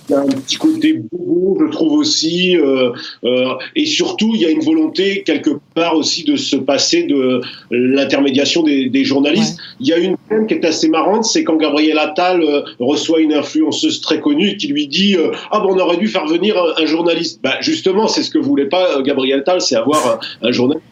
il 0.08 0.12
y 0.12 0.14
a 0.14 0.20
un 0.20 0.26
petit 0.26 0.56
côté 0.56 1.00
bobo, 1.10 1.58
je 1.60 1.70
trouve 1.70 1.92
aussi, 1.94 2.56
euh, 2.56 2.90
euh, 3.24 3.54
et 3.74 3.86
surtout 3.86 4.32
il 4.34 4.40
y 4.42 4.46
a 4.46 4.50
une 4.50 4.60
volonté 4.60 5.22
quelque 5.22 5.50
part 5.74 5.96
aussi 5.96 6.24
de 6.24 6.36
se 6.36 6.56
passer 6.56 7.04
de 7.04 7.40
l'intermédiation 7.70 8.62
des, 8.62 9.04
journalistes. 9.04 9.58
Il 9.80 9.86
y 9.86 9.92
a 9.92 9.98
une 9.98 10.16
scène 10.28 10.46
qui 10.46 10.54
est 10.54 10.64
assez 10.64 10.88
marrante, 10.88 11.24
c'est 11.24 11.44
quand 11.44 11.56
Gabriel 11.56 11.98
Attal 11.98 12.42
reçoit 12.78 13.20
une 13.20 13.32
influenceuse 13.32 14.00
très 14.00 14.20
connue 14.20 14.56
qui 14.56 14.68
lui 14.68 14.86
dit 14.86 15.16
ah 15.50 15.60
bon 15.60 15.74
on 15.74 15.78
aurait 15.78 15.96
dû 15.96 16.08
faire 16.08 16.26
venir 16.26 16.56
un, 16.78 16.86
journaliste. 16.86 17.40
Bah, 17.42 17.56
justement 17.60 18.08
c'est 18.08 18.22
ce 18.22 18.30
que 18.30 18.38
voulait 18.38 18.66
pas 18.66 19.02
Gabriel 19.02 19.40
Attal, 19.40 19.60
c'est 19.60 19.76
avoir 19.76 20.20
un 20.42 20.52
journaliste. 20.52 20.84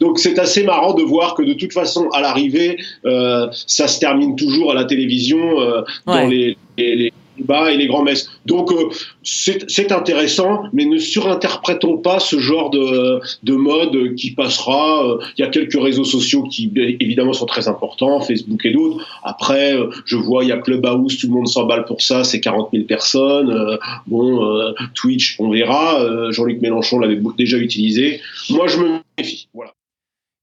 Donc 0.00 0.18
c'est 0.18 0.38
assez 0.38 0.62
marrant 0.62 0.94
de 0.94 1.02
voir 1.02 1.34
que 1.34 1.42
de 1.42 1.52
toute 1.54 1.72
façon, 1.72 2.08
à 2.10 2.20
l'arrivée, 2.20 2.78
euh, 3.04 3.48
ça 3.52 3.88
se 3.88 4.00
termine 4.00 4.36
toujours 4.36 4.70
à 4.72 4.74
la 4.74 4.84
télévision 4.84 5.60
euh, 5.60 5.82
dans 6.06 6.26
les, 6.26 6.56
les, 6.78 7.12
bas 7.38 7.70
et 7.70 7.76
les 7.76 7.86
grands 7.86 8.02
messes. 8.02 8.30
Donc 8.46 8.72
euh, 8.72 8.90
c'est 9.22 9.92
intéressant, 9.92 10.64
mais 10.72 10.84
ne 10.84 10.98
surinterprétons 10.98 11.98
pas 11.98 12.18
ce 12.20 12.38
genre 12.38 12.70
de, 12.70 13.20
de 13.42 13.54
mode 13.54 14.14
qui 14.14 14.32
passera. 14.32 15.18
Il 15.36 15.42
y 15.42 15.44
a 15.44 15.48
quelques 15.48 15.80
réseaux 15.80 16.04
sociaux 16.04 16.42
qui 16.44 16.72
évidemment 16.76 17.32
sont 17.32 17.46
très 17.46 17.68
importants, 17.68 18.20
Facebook 18.20 18.64
et 18.64 18.72
d'autres. 18.72 19.06
Après, 19.22 19.74
je 20.04 20.16
vois, 20.16 20.44
il 20.44 20.48
y 20.48 20.52
a 20.52 20.58
Clubhouse, 20.58 21.18
tout 21.18 21.28
le 21.28 21.32
monde 21.32 21.48
s'emballe 21.48 21.84
pour 21.84 22.02
ça, 22.02 22.24
c'est 22.24 22.40
40 22.40 22.70
000 22.72 22.84
personnes. 22.84 23.78
bon, 24.06 24.74
Twitch, 24.94 25.36
on 25.38 25.50
verra. 25.50 26.30
Jean-Luc 26.30 26.60
Mélenchon 26.60 26.98
l'avait 26.98 27.20
déjà 27.38 27.56
utilisé. 27.58 28.20
Moi, 28.50 28.66
je 28.66 28.78
me 28.78 29.00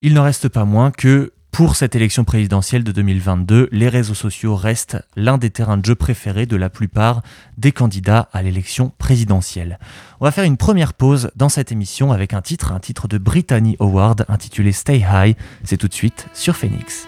il 0.02 0.14
n'en 0.14 0.24
reste 0.24 0.50
pas 0.50 0.66
moins 0.66 0.92
que 0.92 1.32
pour 1.58 1.76
cette 1.76 1.96
élection 1.96 2.24
présidentielle 2.24 2.84
de 2.84 2.92
2022, 2.92 3.70
les 3.72 3.90
réseaux 3.90 4.14
sociaux 4.14 4.56
restent 4.56 5.00
l'un 5.16 5.40
des 5.40 5.50
terrains 5.50 5.78
de 5.78 5.84
jeu 5.84 5.96
préférés 5.96 6.46
de 6.46 6.56
la 6.56 6.70
plupart 6.70 7.24
des 7.58 7.72
candidats 7.72 8.30
à 8.32 8.44
l'élection 8.44 8.92
présidentielle. 9.00 9.80
On 10.20 10.26
va 10.26 10.32
faire 10.32 10.44
une 10.44 10.58
première 10.58 10.94
pause 10.94 11.32
dans 11.36 11.50
cette 11.50 11.72
émission 11.72 12.12
avec 12.12 12.36
un 12.36 12.44
titre, 12.44 12.74
un 12.74 12.80
titre 12.80 13.08
de 13.08 13.18
Brittany 13.18 13.76
Howard 13.80 14.24
intitulé 14.28 14.72
Stay 14.72 15.04
High. 15.12 15.36
C'est 15.64 15.78
tout 15.78 15.88
de 15.88 15.96
suite 15.96 16.28
sur 16.36 16.56
Phoenix. 16.56 17.08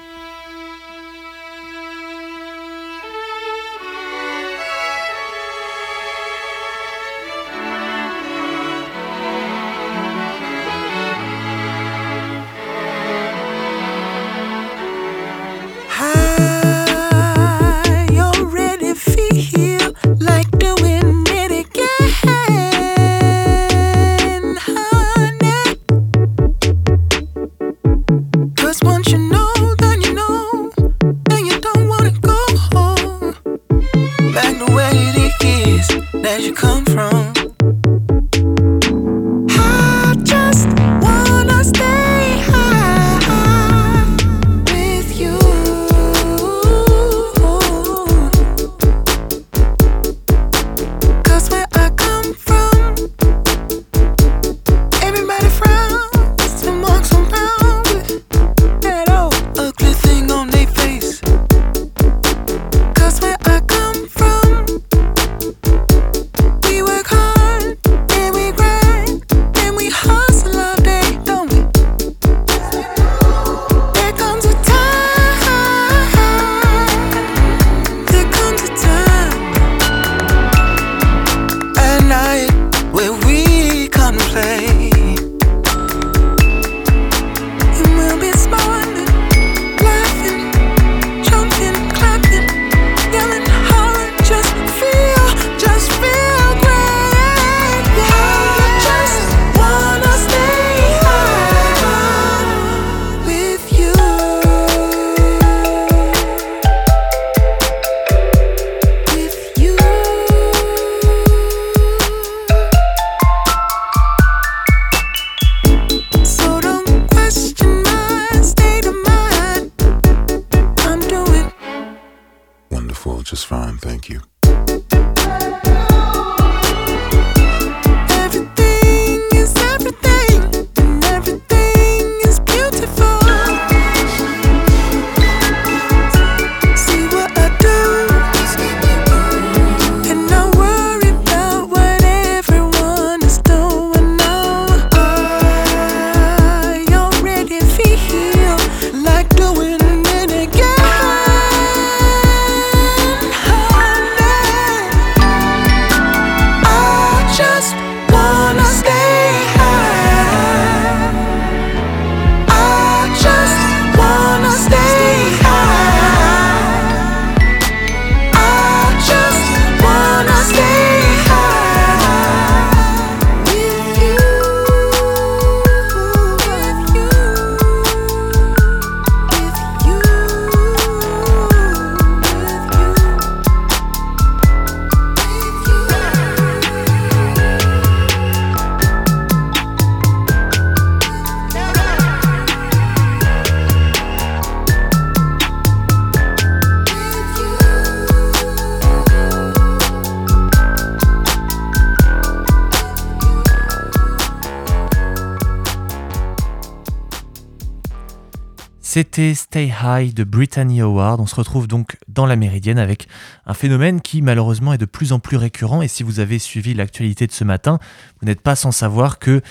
C'était 208.92 209.36
Stay 209.36 209.72
High 209.84 210.16
de 210.16 210.24
Brittany 210.24 210.82
Howard. 210.82 211.22
On 211.22 211.28
se 211.28 211.36
retrouve 211.36 211.68
donc 211.68 211.98
dans 212.08 212.26
la 212.26 212.36
Méridienne 212.36 212.80
avec 212.80 213.08
un 213.46 213.54
phénomène 213.54 214.02
qui 214.02 214.24
malheureusement 214.24 214.74
est 214.74 214.80
de 214.80 214.86
plus 214.86 215.14
en 215.14 215.20
plus 215.20 215.38
récurrent. 215.38 215.84
Et 215.84 215.88
si 215.88 216.02
vous 216.02 216.20
avez 216.20 216.40
suivi 216.40 216.74
l'actualité 216.74 217.28
de 217.28 217.32
ce 217.32 217.44
matin, 217.44 217.78
vous 218.20 218.26
n'êtes 218.26 218.42
pas 218.42 218.56
sans 218.56 218.72
savoir 218.72 219.20
que 219.20 219.44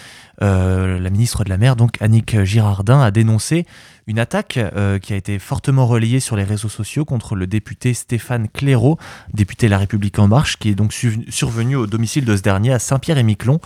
euh, 0.42 0.98
la 0.98 1.10
ministre 1.10 1.44
de 1.44 1.50
la 1.50 1.56
Mer, 1.56 1.76
donc 1.76 2.02
Annick 2.02 2.42
Girardin, 2.42 3.00
a 3.00 3.12
dénoncé 3.12 3.64
une 4.08 4.18
attaque 4.18 4.56
euh, 4.56 4.98
qui 4.98 5.12
a 5.12 5.16
été 5.16 5.38
fortement 5.38 5.86
relayée 5.86 6.18
sur 6.18 6.34
les 6.34 6.42
réseaux 6.42 6.68
sociaux 6.68 7.04
contre 7.04 7.36
le 7.36 7.46
député 7.46 7.94
Stéphane 7.94 8.48
Clairaut, 8.48 8.98
député 9.32 9.66
de 9.66 9.70
La 9.70 9.78
République 9.78 10.18
En 10.18 10.26
Marche, 10.26 10.56
qui 10.56 10.70
est 10.70 10.74
donc 10.74 10.92
survenu 10.92 11.76
au 11.76 11.86
domicile 11.86 12.24
de 12.24 12.36
ce 12.36 12.42
dernier 12.42 12.72
à 12.72 12.80
Saint-Pierre-et-Miquelon 12.80 13.60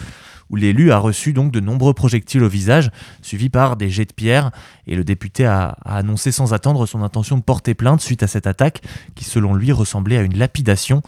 où 0.52 0.56
l'élu 0.56 0.92
a 0.92 0.98
reçu 0.98 1.32
donc 1.32 1.50
de 1.50 1.60
nombreux 1.60 1.94
projectiles 1.94 2.44
au 2.44 2.48
visage, 2.48 2.90
suivis 3.22 3.48
par 3.48 3.76
des 3.76 3.88
jets 3.88 4.04
de 4.04 4.12
pierre, 4.12 4.50
et 4.86 4.94
le 4.94 5.02
député 5.02 5.46
a, 5.46 5.78
annoncé 5.84 6.30
sans 6.30 6.52
attendre 6.52 6.86
son 6.86 7.02
intention 7.02 7.38
de 7.38 7.42
porter 7.42 7.74
plainte 7.74 8.02
suite 8.02 8.22
à 8.22 8.26
cette 8.26 8.46
attaque, 8.46 8.82
qui 9.14 9.24
selon 9.24 9.54
lui 9.54 9.72
ressemblait 9.72 10.18
à 10.18 10.22
une 10.22 10.36
lapidation. 10.36 11.02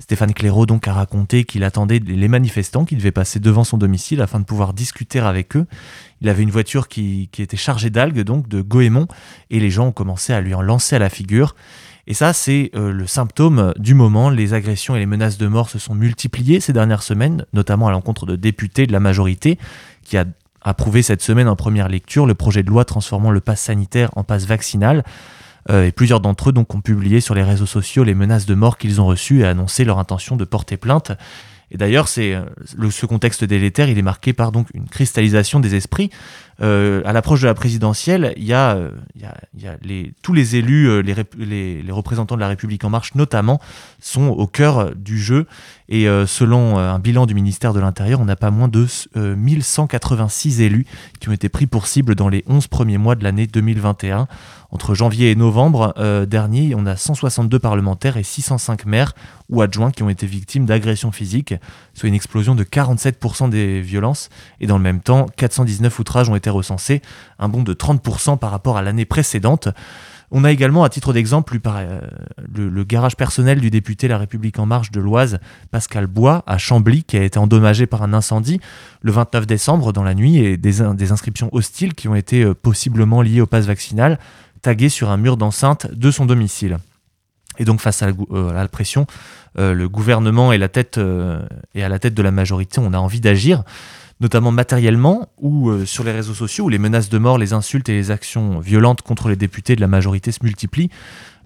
Stéphane 0.00 0.34
Clairaut 0.34 0.66
donc 0.66 0.88
a 0.88 0.92
raconté 0.92 1.44
qu'il 1.44 1.62
attendait 1.62 2.00
les 2.00 2.28
manifestants 2.28 2.84
qui 2.84 2.96
devaient 2.96 3.12
passer 3.12 3.38
devant 3.38 3.64
son 3.64 3.78
domicile 3.78 4.20
afin 4.20 4.40
de 4.40 4.44
pouvoir 4.44 4.72
discuter 4.72 5.20
avec 5.20 5.56
eux. 5.56 5.66
Il 6.20 6.28
avait 6.28 6.42
une 6.42 6.50
voiture 6.50 6.88
qui, 6.88 7.28
qui 7.30 7.42
était 7.42 7.56
chargée 7.56 7.90
d'algues, 7.90 8.22
donc 8.22 8.48
de 8.48 8.60
goémon, 8.60 9.06
et 9.50 9.60
les 9.60 9.70
gens 9.70 9.86
ont 9.86 9.92
commencé 9.92 10.32
à 10.32 10.40
lui 10.40 10.54
en 10.54 10.62
lancer 10.62 10.96
à 10.96 10.98
la 10.98 11.08
figure. 11.08 11.54
Et 12.10 12.14
ça, 12.14 12.32
c'est 12.32 12.70
euh, 12.74 12.90
le 12.90 13.06
symptôme 13.06 13.74
du 13.78 13.92
moment. 13.92 14.30
Les 14.30 14.54
agressions 14.54 14.96
et 14.96 14.98
les 14.98 15.06
menaces 15.06 15.36
de 15.36 15.46
mort 15.46 15.68
se 15.68 15.78
sont 15.78 15.94
multipliées 15.94 16.58
ces 16.58 16.72
dernières 16.72 17.02
semaines, 17.02 17.44
notamment 17.52 17.86
à 17.86 17.90
l'encontre 17.90 18.24
de 18.24 18.34
députés 18.34 18.86
de 18.86 18.92
la 18.92 18.98
majorité, 18.98 19.58
qui 20.04 20.16
a 20.16 20.24
approuvé 20.62 21.02
cette 21.02 21.20
semaine 21.20 21.48
en 21.48 21.54
première 21.54 21.88
lecture 21.88 22.24
le 22.24 22.34
projet 22.34 22.62
de 22.62 22.70
loi 22.70 22.86
transformant 22.86 23.30
le 23.30 23.40
pass 23.40 23.60
sanitaire 23.60 24.08
en 24.16 24.24
passe 24.24 24.46
vaccinal. 24.46 25.04
Euh, 25.68 25.84
et 25.84 25.92
plusieurs 25.92 26.20
d'entre 26.20 26.48
eux 26.48 26.52
donc, 26.52 26.74
ont 26.74 26.80
publié 26.80 27.20
sur 27.20 27.34
les 27.34 27.42
réseaux 27.42 27.66
sociaux 27.66 28.04
les 28.04 28.14
menaces 28.14 28.46
de 28.46 28.54
mort 28.54 28.78
qu'ils 28.78 29.02
ont 29.02 29.06
reçues 29.06 29.40
et 29.40 29.44
annoncé 29.44 29.84
leur 29.84 29.98
intention 29.98 30.36
de 30.36 30.46
porter 30.46 30.78
plainte. 30.78 31.12
Et 31.70 31.76
d'ailleurs, 31.76 32.08
c'est 32.08 32.34
euh, 32.34 32.44
ce 32.90 33.04
contexte 33.04 33.44
délétère, 33.44 33.90
il 33.90 33.98
est 33.98 34.02
marqué 34.02 34.32
par 34.32 34.50
une 34.72 34.88
cristallisation 34.88 35.60
des 35.60 35.74
esprits. 35.74 36.10
Euh, 36.60 37.02
à 37.04 37.12
l'approche 37.12 37.42
de 37.42 37.46
la 37.46 37.54
présidentielle, 37.54 38.34
euh, 38.50 38.90
tous 40.22 40.32
les 40.32 40.56
élus, 40.56 40.88
euh, 40.88 41.02
les, 41.02 41.82
les, 41.82 41.92
représentants 41.92 42.34
de 42.34 42.40
la 42.40 42.48
République 42.48 42.82
en 42.82 42.90
marche 42.90 43.14
notamment, 43.14 43.60
sont 44.00 44.26
au 44.26 44.48
cœur 44.48 44.94
du 44.96 45.18
jeu. 45.18 45.46
Et 45.90 46.06
selon 46.26 46.76
un 46.78 46.98
bilan 46.98 47.24
du 47.24 47.32
ministère 47.32 47.72
de 47.72 47.80
l'Intérieur, 47.80 48.20
on 48.20 48.26
n'a 48.26 48.36
pas 48.36 48.50
moins 48.50 48.68
de 48.68 48.86
1186 49.16 50.60
élus 50.60 50.84
qui 51.18 51.30
ont 51.30 51.32
été 51.32 51.48
pris 51.48 51.66
pour 51.66 51.86
cible 51.86 52.14
dans 52.14 52.28
les 52.28 52.44
11 52.46 52.66
premiers 52.66 52.98
mois 52.98 53.14
de 53.14 53.24
l'année 53.24 53.46
2021. 53.46 54.28
Entre 54.70 54.94
janvier 54.94 55.30
et 55.30 55.34
novembre 55.34 55.94
dernier, 56.28 56.74
on 56.74 56.84
a 56.84 56.94
162 56.94 57.58
parlementaires 57.58 58.18
et 58.18 58.22
605 58.22 58.84
maires 58.84 59.14
ou 59.48 59.62
adjoints 59.62 59.90
qui 59.90 60.02
ont 60.02 60.10
été 60.10 60.26
victimes 60.26 60.66
d'agressions 60.66 61.10
physiques, 61.10 61.54
soit 61.94 62.10
une 62.10 62.14
explosion 62.14 62.54
de 62.54 62.64
47% 62.64 63.48
des 63.48 63.80
violences. 63.80 64.28
Et 64.60 64.66
dans 64.66 64.76
le 64.76 64.82
même 64.82 65.00
temps, 65.00 65.24
419 65.36 65.98
outrages 65.98 66.28
ont 66.28 66.36
été 66.36 66.47
recensés, 66.50 67.02
un 67.38 67.48
bond 67.48 67.62
de 67.62 67.74
30% 67.74 68.38
par 68.38 68.50
rapport 68.50 68.76
à 68.76 68.82
l'année 68.82 69.04
précédente. 69.04 69.68
On 70.30 70.44
a 70.44 70.52
également, 70.52 70.84
à 70.84 70.90
titre 70.90 71.12
d'exemple, 71.12 71.58
euh, 71.66 72.00
le, 72.54 72.84
garage 72.84 73.16
personnel 73.16 73.60
du 73.60 73.70
député 73.70 74.08
La 74.08 74.18
République 74.18 74.58
En 74.58 74.66
Marche 74.66 74.90
de 74.90 75.00
l'Oise, 75.00 75.38
Pascal 75.70 76.06
Bois, 76.06 76.42
à 76.46 76.58
Chambly, 76.58 77.02
qui 77.04 77.16
a 77.16 77.22
été 77.22 77.38
endommagé 77.38 77.86
par 77.86 78.02
un 78.02 78.12
incendie 78.12 78.60
le 79.00 79.12
29 79.12 79.46
décembre 79.46 79.92
dans 79.92 80.02
la 80.02 80.14
nuit, 80.14 80.38
et 80.38 80.56
des, 80.58 80.82
inscriptions 80.82 81.48
hostiles 81.52 81.94
qui 81.94 82.08
ont 82.08 82.14
été 82.14 82.42
euh, 82.42 82.54
possiblement 82.54 83.22
liées 83.22 83.40
au 83.40 83.46
pass 83.46 83.64
vaccinal, 83.64 84.18
taguées 84.60 84.90
sur 84.90 85.08
un 85.08 85.16
mur 85.16 85.38
d'enceinte 85.38 85.90
de 85.90 86.10
son 86.10 86.26
domicile. 86.26 86.76
Et 87.58 87.64
donc 87.64 87.80
face 87.80 88.02
à 88.02 88.08
la, 88.08 88.12
euh, 88.32 88.68
pression, 88.68 89.06
le 89.56 89.88
gouvernement 89.88 90.52
et, 90.52 90.58
la 90.58 90.68
tête, 90.68 90.98
à 90.98 91.88
la 91.88 91.98
tête 91.98 92.14
de 92.14 92.22
la 92.22 92.30
majorité, 92.30 92.80
on 92.80 92.92
a 92.92 92.98
envie 92.98 93.20
d'agir 93.20 93.64
notamment 94.20 94.50
matériellement 94.50 95.28
ou 95.38 95.70
euh, 95.70 95.86
sur 95.86 96.04
les 96.04 96.12
réseaux 96.12 96.34
sociaux 96.34 96.64
où 96.64 96.68
les 96.68 96.78
menaces 96.78 97.08
de 97.08 97.18
mort, 97.18 97.38
les 97.38 97.52
insultes 97.52 97.88
et 97.88 97.92
les 97.92 98.10
actions 98.10 98.58
violentes 98.58 99.02
contre 99.02 99.28
les 99.28 99.36
députés 99.36 99.76
de 99.76 99.80
la 99.80 99.86
majorité 99.86 100.32
se 100.32 100.40
multiplient, 100.42 100.90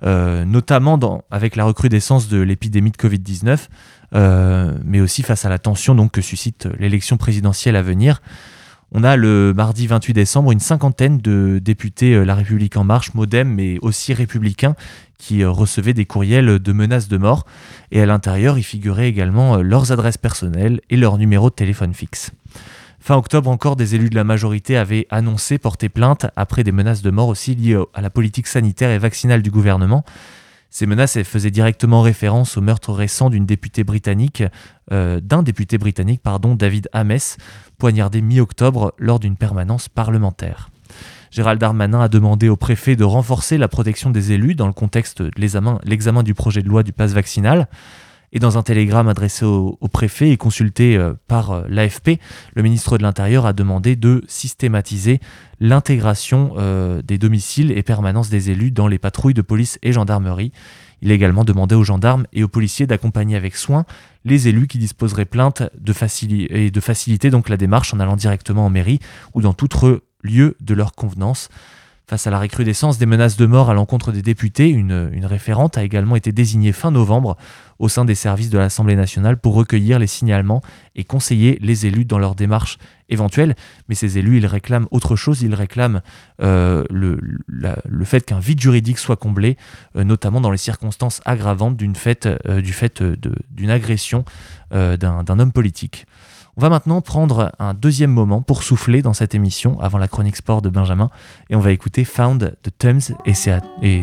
euh, 0.04 0.44
notamment 0.44 0.98
avec 1.30 1.56
la 1.56 1.64
recrudescence 1.64 2.28
de 2.28 2.40
l'épidémie 2.40 2.90
de 2.90 2.96
Covid-19, 2.96 3.68
euh, 4.14 4.72
mais 4.84 5.00
aussi 5.00 5.22
face 5.22 5.44
à 5.44 5.48
la 5.48 5.58
tension 5.58 5.94
donc, 5.94 6.12
que 6.12 6.22
suscite 6.22 6.68
l'élection 6.78 7.16
présidentielle 7.16 7.76
à 7.76 7.82
venir. 7.82 8.22
On 8.94 9.04
a 9.04 9.16
le 9.16 9.54
mardi 9.56 9.86
28 9.86 10.12
décembre 10.12 10.52
une 10.52 10.60
cinquantaine 10.60 11.16
de 11.16 11.58
députés 11.58 12.26
La 12.26 12.34
République 12.34 12.76
en 12.76 12.84
marche, 12.84 13.14
Modem, 13.14 13.48
mais 13.48 13.78
aussi 13.80 14.12
républicains, 14.12 14.74
qui 15.16 15.46
recevaient 15.46 15.94
des 15.94 16.04
courriels 16.04 16.58
de 16.58 16.72
menaces 16.74 17.08
de 17.08 17.16
mort. 17.16 17.46
Et 17.90 18.02
à 18.02 18.06
l'intérieur, 18.06 18.58
y 18.58 18.62
figuraient 18.62 19.08
également 19.08 19.56
leurs 19.62 19.92
adresses 19.92 20.18
personnelles 20.18 20.82
et 20.90 20.98
leur 20.98 21.16
numéro 21.16 21.48
de 21.48 21.54
téléphone 21.54 21.94
fixe. 21.94 22.32
Fin 23.04 23.16
octobre 23.16 23.50
encore, 23.50 23.74
des 23.74 23.96
élus 23.96 24.10
de 24.10 24.14
la 24.14 24.22
majorité 24.22 24.76
avaient 24.76 25.08
annoncé 25.10 25.58
porter 25.58 25.88
plainte 25.88 26.26
après 26.36 26.62
des 26.62 26.70
menaces 26.70 27.02
de 27.02 27.10
mort 27.10 27.26
aussi 27.26 27.56
liées 27.56 27.82
à 27.94 28.00
la 28.00 28.10
politique 28.10 28.46
sanitaire 28.46 28.90
et 28.90 28.98
vaccinale 28.98 29.42
du 29.42 29.50
gouvernement. 29.50 30.04
Ces 30.70 30.86
menaces 30.86 31.20
faisaient 31.24 31.50
directement 31.50 32.00
référence 32.02 32.56
au 32.56 32.60
meurtre 32.60 32.92
récent 32.92 33.28
d'une 33.28 33.44
députée 33.44 33.82
britannique, 33.82 34.44
euh, 34.92 35.18
d'un 35.20 35.42
député 35.42 35.78
britannique, 35.78 36.22
pardon, 36.22 36.54
David 36.54 36.88
Ames, 36.92 37.18
poignardé 37.76 38.22
mi-octobre 38.22 38.94
lors 38.98 39.18
d'une 39.18 39.36
permanence 39.36 39.88
parlementaire. 39.88 40.70
Gérald 41.32 41.60
Darmanin 41.60 42.02
a 42.02 42.08
demandé 42.08 42.48
au 42.48 42.56
préfet 42.56 42.94
de 42.94 43.02
renforcer 43.02 43.58
la 43.58 43.66
protection 43.66 44.10
des 44.10 44.30
élus 44.30 44.54
dans 44.54 44.68
le 44.68 44.72
contexte 44.72 45.22
de 45.22 45.30
l'examen 45.36 46.22
du 46.22 46.34
projet 46.34 46.62
de 46.62 46.68
loi 46.68 46.84
du 46.84 46.92
pass 46.92 47.10
vaccinal. 47.14 47.66
Et 48.34 48.38
dans 48.38 48.56
un 48.56 48.62
télégramme 48.62 49.08
adressé 49.08 49.44
au, 49.44 49.76
préfet 49.92 50.30
et 50.30 50.38
consulté 50.38 50.96
euh, 50.96 51.12
par 51.28 51.50
euh, 51.50 51.64
l'AFP, 51.68 52.18
le 52.54 52.62
ministre 52.62 52.96
de 52.96 53.02
l'Intérieur 53.02 53.44
a 53.44 53.52
demandé 53.52 53.94
de 53.94 54.22
systématiser 54.26 55.20
l'intégration 55.60 56.54
euh, 56.56 57.02
des 57.02 57.18
domiciles 57.18 57.72
et 57.72 57.82
permanences 57.82 58.30
des 58.30 58.50
élus 58.50 58.70
dans 58.70 58.88
les 58.88 58.98
patrouilles 58.98 59.34
de 59.34 59.42
police 59.42 59.78
et 59.82 59.92
gendarmerie. 59.92 60.50
Il 61.02 61.10
a 61.10 61.14
également 61.14 61.44
demandé 61.44 61.74
aux 61.74 61.84
gendarmes 61.84 62.26
et 62.32 62.42
aux 62.42 62.48
policiers 62.48 62.86
d'accompagner 62.86 63.36
avec 63.36 63.54
soin 63.54 63.84
les 64.24 64.48
élus 64.48 64.66
qui 64.66 64.78
disposeraient 64.78 65.26
plainte 65.26 65.62
de 65.78 65.92
et 66.48 66.70
de 66.70 66.80
faciliter 66.80 67.28
donc 67.30 67.48
la 67.48 67.56
démarche 67.56 67.92
en 67.92 68.00
allant 68.00 68.16
directement 68.16 68.64
en 68.64 68.70
mairie 68.70 69.00
ou 69.34 69.42
dans 69.42 69.52
tout 69.52 69.68
lieu 70.22 70.56
de 70.60 70.74
leur 70.74 70.92
convenance. 70.92 71.48
Face 72.12 72.26
à 72.26 72.30
la 72.30 72.40
recrudescence 72.40 72.98
des 72.98 73.06
menaces 73.06 73.38
de 73.38 73.46
mort 73.46 73.70
à 73.70 73.72
l'encontre 73.72 74.12
des 74.12 74.20
députés, 74.20 74.68
une, 74.68 75.24
référente 75.24 75.78
a 75.78 75.82
également 75.82 76.14
été 76.14 76.30
désignée 76.30 76.72
fin 76.72 76.90
novembre 76.90 77.38
au 77.78 77.88
sein 77.88 78.04
des 78.04 78.14
services 78.14 78.50
de 78.50 78.58
l'Assemblée 78.58 78.96
nationale 78.96 79.38
pour 79.38 79.54
recueillir 79.54 79.98
les 79.98 80.06
signalements 80.06 80.60
et 80.94 81.04
conseiller 81.04 81.58
les 81.62 81.86
élus 81.86 82.04
dans 82.04 82.18
leurs 82.18 82.34
démarches 82.34 82.76
éventuelles. 83.08 83.56
Mais 83.88 83.94
ces 83.94 84.18
élus, 84.18 84.36
ils 84.36 84.44
réclament 84.44 84.88
autre 84.90 85.16
chose, 85.16 85.40
ils 85.40 85.54
réclament 85.54 86.02
euh, 86.42 86.84
le, 86.90 88.04
fait 88.04 88.26
qu'un 88.26 88.40
vide 88.40 88.60
juridique 88.60 88.98
soit 88.98 89.16
comblé, 89.16 89.56
euh, 89.96 90.04
notamment 90.04 90.42
dans 90.42 90.50
les 90.50 90.58
circonstances 90.58 91.22
aggravantes 91.24 91.80
euh, 91.80 92.60
du 92.60 92.74
fait 92.74 93.02
d'une 93.02 93.70
agression 93.70 94.26
d'un 94.70 95.24
un 95.26 95.38
homme 95.38 95.52
politique. 95.52 96.04
On 96.56 96.60
va 96.60 96.68
maintenant 96.68 97.00
prendre 97.00 97.52
un 97.58 97.72
deuxième 97.72 98.10
moment 98.10 98.42
pour 98.42 98.62
souffler 98.62 99.00
dans 99.00 99.14
cette 99.14 99.34
émission 99.34 99.80
avant 99.80 99.96
la 99.96 100.06
chronique 100.06 100.36
sport 100.36 100.60
de 100.60 100.68
Benjamin. 100.68 101.08
Et 101.48 101.56
on 101.56 101.60
va 101.60 101.72
écouter 101.72 102.04
Found 102.04 102.56
the 102.62 102.70
Thames. 102.76 103.00
Et 103.24 103.32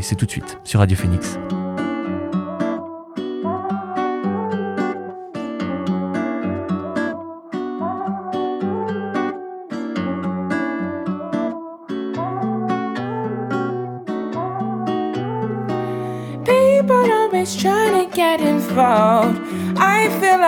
c'est 0.01 0.15
tout 0.15 0.25
de 0.25 0.31
suite 0.31 0.57
sur 0.63 0.79
Radio 0.79 0.97
Phoenix. 0.97 1.38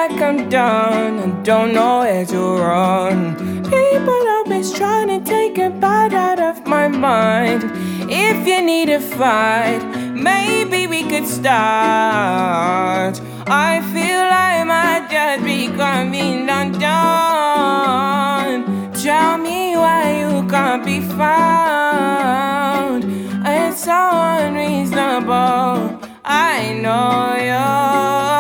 Like 0.02 0.20
I'm 0.20 0.50
done 0.50 1.20
and 1.20 1.46
don't 1.46 1.74
know 1.76 2.00
where 2.00 2.26
to 2.26 2.40
run. 2.58 3.36
People 3.66 4.28
always 4.36 4.74
trying 4.74 5.10
to 5.10 5.20
take 5.24 5.60
a 5.60 5.70
bite 5.70 6.16
out 6.16 6.40
of 6.40 6.66
my 6.66 6.88
mind. 6.88 7.70
If 8.10 8.48
you 8.48 8.64
need 8.64 8.90
a 8.90 9.00
fight, 9.00 9.84
maybe 10.16 10.88
we 10.88 11.04
could 11.04 11.28
start. 11.28 11.52
I 13.46 13.82
feel 13.94 14.22
like 14.36 14.58
I 14.62 14.64
might 14.64 15.08
just 15.12 15.44
be 15.46 15.68
coming 15.68 16.50
undone. 16.50 16.82
Tell 18.94 19.38
me 19.38 19.76
why 19.76 20.18
you 20.22 20.48
can't 20.50 20.84
be 20.84 21.02
found. 21.20 23.04
It's 23.46 23.84
so 23.84 24.02
unreasonable. 24.40 26.00
I 26.26 26.74
know 26.82 27.36
you. 27.50 28.31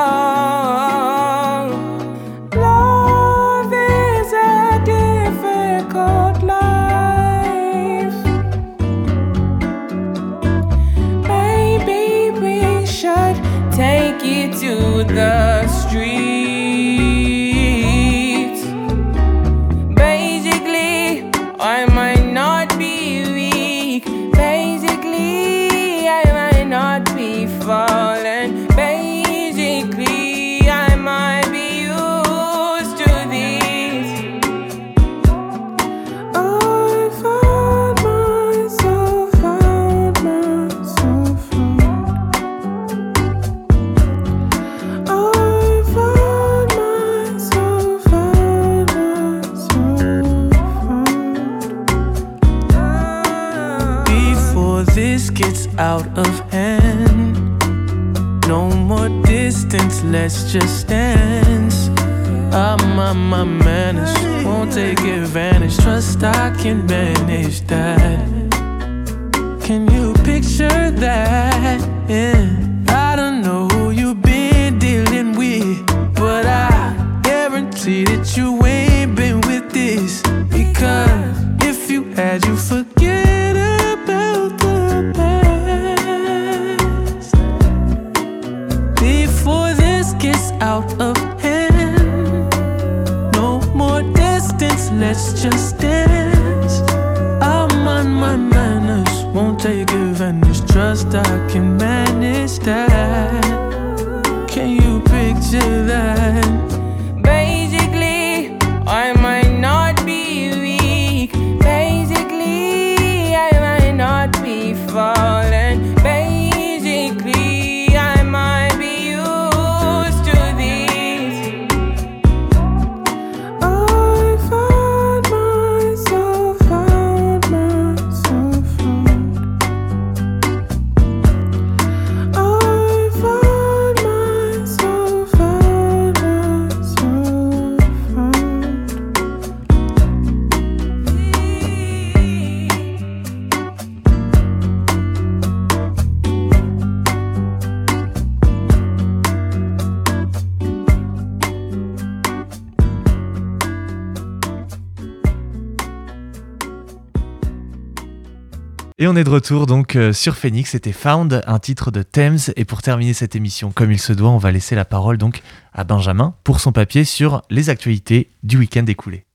On 159.11 159.15
est 159.17 159.25
de 159.25 159.29
retour 159.29 159.65
donc 159.65 159.97
euh, 159.97 160.13
sur 160.13 160.37
Phoenix, 160.37 160.71
c'était 160.71 160.93
Found, 160.93 161.41
un 161.45 161.59
titre 161.59 161.91
de 161.91 162.01
Thames. 162.01 162.37
Et 162.55 162.63
pour 162.63 162.81
terminer 162.81 163.11
cette 163.11 163.35
émission 163.35 163.69
comme 163.69 163.91
il 163.91 163.99
se 163.99 164.13
doit, 164.13 164.29
on 164.29 164.37
va 164.37 164.51
laisser 164.51 164.73
la 164.73 164.85
parole 164.85 165.17
donc 165.17 165.41
à 165.73 165.83
Benjamin 165.83 166.33
pour 166.45 166.61
son 166.61 166.71
papier 166.71 167.03
sur 167.03 167.41
les 167.49 167.69
actualités 167.69 168.29
du 168.43 168.57
week-end 168.57 168.85
écoulé. 168.85 169.25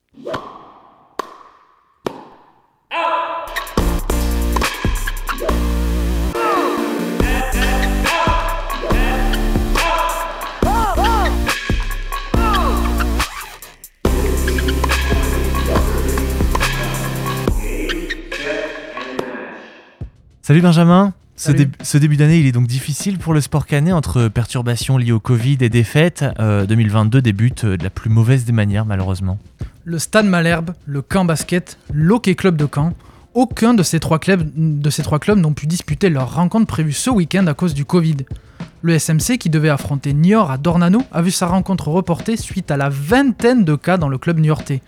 Salut 20.46 20.60
Benjamin 20.62 21.12
ce, 21.34 21.46
Salut. 21.50 21.64
dé- 21.66 21.70
ce 21.82 21.98
début 21.98 22.16
d'année, 22.16 22.38
il 22.38 22.46
est 22.46 22.52
donc 22.52 22.68
difficile 22.68 23.18
pour 23.18 23.34
le 23.34 23.40
sport 23.40 23.66
canet 23.66 23.92
entre 23.92 24.28
perturbations 24.28 24.96
liées 24.96 25.10
au 25.10 25.18
Covid 25.18 25.56
et 25.60 25.68
défaites. 25.68 26.24
Euh, 26.38 26.66
2022 26.66 27.20
débute 27.20 27.64
euh, 27.64 27.76
de 27.76 27.82
la 27.82 27.90
plus 27.90 28.10
mauvaise 28.10 28.44
des 28.44 28.52
manières, 28.52 28.84
malheureusement. 28.86 29.40
Le 29.84 29.98
Stade 29.98 30.26
Malherbe, 30.26 30.70
le 30.86 31.02
Camp 31.02 31.24
Basket, 31.24 31.78
l'Hockey 31.92 32.36
Club 32.36 32.54
de 32.56 32.68
Caen, 32.72 32.92
aucun 33.34 33.74
de 33.74 33.82
ces 33.82 33.98
trois 33.98 34.20
clubs, 34.20 34.48
de 34.54 34.88
ces 34.88 35.02
trois 35.02 35.18
clubs 35.18 35.36
n'ont 35.40 35.52
pu 35.52 35.66
disputer 35.66 36.10
leur 36.10 36.32
rencontre 36.36 36.66
prévue 36.68 36.92
ce 36.92 37.10
week-end 37.10 37.48
à 37.48 37.54
cause 37.54 37.74
du 37.74 37.84
Covid. 37.84 38.18
Le 38.82 38.96
SMC, 38.96 39.38
qui 39.38 39.50
devait 39.50 39.68
affronter 39.68 40.12
Niort 40.12 40.52
à 40.52 40.58
Dornano, 40.58 41.02
a 41.10 41.22
vu 41.22 41.32
sa 41.32 41.48
rencontre 41.48 41.88
reportée 41.88 42.36
suite 42.36 42.70
à 42.70 42.76
la 42.76 42.88
vingtaine 42.88 43.64
de 43.64 43.74
cas 43.74 43.98
dans 43.98 44.08
le 44.08 44.18
club 44.18 44.38
niortais. 44.38 44.80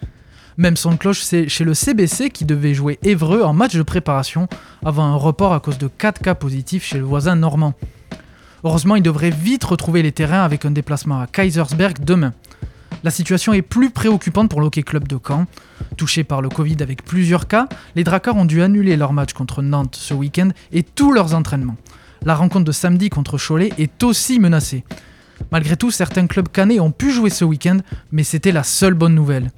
Même 0.58 0.76
son 0.76 0.96
cloche 0.96 1.22
c'est 1.22 1.48
chez 1.48 1.62
le 1.62 1.72
CBC 1.72 2.30
qui 2.30 2.44
devait 2.44 2.74
jouer 2.74 2.98
Évreux 3.04 3.42
en 3.42 3.52
match 3.52 3.76
de 3.76 3.82
préparation 3.82 4.48
avant 4.84 5.04
un 5.04 5.14
report 5.14 5.54
à 5.54 5.60
cause 5.60 5.78
de 5.78 5.86
4 5.86 6.20
cas 6.20 6.34
positifs 6.34 6.84
chez 6.84 6.98
le 6.98 7.04
voisin 7.04 7.36
normand. 7.36 7.74
Heureusement, 8.64 8.96
il 8.96 9.02
devrait 9.04 9.30
vite 9.30 9.62
retrouver 9.62 10.02
les 10.02 10.10
terrains 10.10 10.42
avec 10.42 10.64
un 10.64 10.72
déplacement 10.72 11.20
à 11.20 11.28
Kaisersberg 11.28 12.04
demain. 12.04 12.34
La 13.04 13.12
situation 13.12 13.52
est 13.52 13.62
plus 13.62 13.90
préoccupante 13.90 14.50
pour 14.50 14.60
l'Hockey 14.60 14.82
Club 14.82 15.06
de 15.06 15.16
Caen. 15.24 15.46
Touché 15.96 16.24
par 16.24 16.42
le 16.42 16.48
Covid 16.48 16.78
avec 16.80 17.04
plusieurs 17.04 17.46
cas, 17.46 17.68
les 17.94 18.02
Dracars 18.02 18.36
ont 18.36 18.44
dû 18.44 18.60
annuler 18.60 18.96
leur 18.96 19.12
match 19.12 19.34
contre 19.34 19.62
Nantes 19.62 19.94
ce 19.94 20.12
week-end 20.12 20.48
et 20.72 20.82
tous 20.82 21.12
leurs 21.12 21.34
entraînements. 21.34 21.76
La 22.24 22.34
rencontre 22.34 22.64
de 22.64 22.72
samedi 22.72 23.10
contre 23.10 23.38
Cholet 23.38 23.72
est 23.78 24.02
aussi 24.02 24.40
menacée. 24.40 24.82
Malgré 25.52 25.76
tout, 25.76 25.92
certains 25.92 26.26
clubs 26.26 26.48
canets 26.48 26.80
ont 26.80 26.90
pu 26.90 27.12
jouer 27.12 27.30
ce 27.30 27.44
week-end, 27.44 27.78
mais 28.10 28.24
c'était 28.24 28.50
la 28.50 28.64
seule 28.64 28.94
bonne 28.94 29.14
nouvelle. 29.14 29.52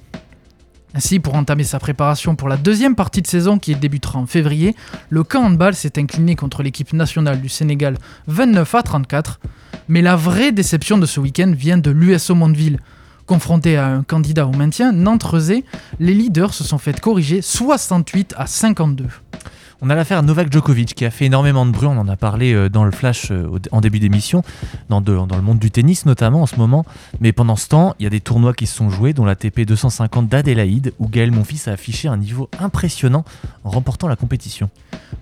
Ainsi, 0.93 1.19
pour 1.19 1.35
entamer 1.35 1.63
sa 1.63 1.79
préparation 1.79 2.35
pour 2.35 2.49
la 2.49 2.57
deuxième 2.57 2.95
partie 2.95 3.21
de 3.21 3.27
saison 3.27 3.57
qui 3.57 3.75
débutera 3.75 4.19
en 4.19 4.25
février, 4.25 4.75
le 5.09 5.23
camp 5.23 5.43
handball 5.45 5.73
s'est 5.73 5.97
incliné 5.97 6.35
contre 6.35 6.63
l'équipe 6.63 6.91
nationale 6.91 7.41
du 7.41 7.47
Sénégal 7.47 7.97
29 8.27 8.75
à 8.75 8.83
34. 8.83 9.39
Mais 9.87 10.01
la 10.01 10.15
vraie 10.15 10.51
déception 10.51 10.97
de 10.97 11.05
ce 11.05 11.19
week-end 11.19 11.53
vient 11.55 11.77
de 11.77 11.91
l'USO 11.91 12.35
Mondeville. 12.35 12.79
Confronté 13.25 13.77
à 13.77 13.87
un 13.87 14.03
candidat 14.03 14.45
au 14.45 14.51
maintien, 14.51 14.91
nantes 14.91 15.25
les 15.99 16.13
leaders 16.13 16.53
se 16.53 16.65
sont 16.65 16.77
fait 16.77 16.99
corriger 16.99 17.41
68 17.41 18.33
à 18.37 18.45
52. 18.45 19.05
On 19.83 19.89
a 19.89 19.95
l'affaire 19.95 20.21
Novak 20.21 20.53
Djokovic 20.53 20.93
qui 20.93 21.05
a 21.05 21.09
fait 21.09 21.25
énormément 21.25 21.65
de 21.65 21.71
bruit, 21.71 21.87
on 21.87 21.97
en 21.97 22.07
a 22.07 22.15
parlé 22.15 22.53
euh, 22.53 22.69
dans 22.69 22.83
le 22.83 22.91
flash 22.91 23.31
euh, 23.31 23.49
en 23.71 23.81
début 23.81 23.97
d'émission, 23.97 24.43
dans, 24.89 24.99
le 24.99 25.41
monde 25.41 25.57
du 25.57 25.71
tennis 25.71 26.05
notamment 26.05 26.43
en 26.43 26.45
ce 26.45 26.57
moment. 26.57 26.85
Mais 27.19 27.31
pendant 27.31 27.55
ce 27.55 27.67
temps, 27.67 27.95
il 27.97 28.03
y 28.03 28.05
a 28.05 28.11
des 28.11 28.19
tournois 28.19 28.53
qui 28.53 28.67
se 28.67 28.75
sont 28.75 28.91
joués, 28.91 29.13
dont 29.13 29.25
la 29.25 29.35
TP 29.35 29.61
250 29.61 30.27
d'Adélaïde, 30.27 30.93
où 30.99 31.07
Gaël 31.07 31.31
Monfils 31.31 31.67
a 31.67 31.71
affiché 31.71 32.07
un 32.07 32.17
niveau 32.17 32.47
impressionnant 32.59 33.25
en 33.63 33.71
remportant 33.71 34.07
la 34.07 34.15
compétition. 34.15 34.69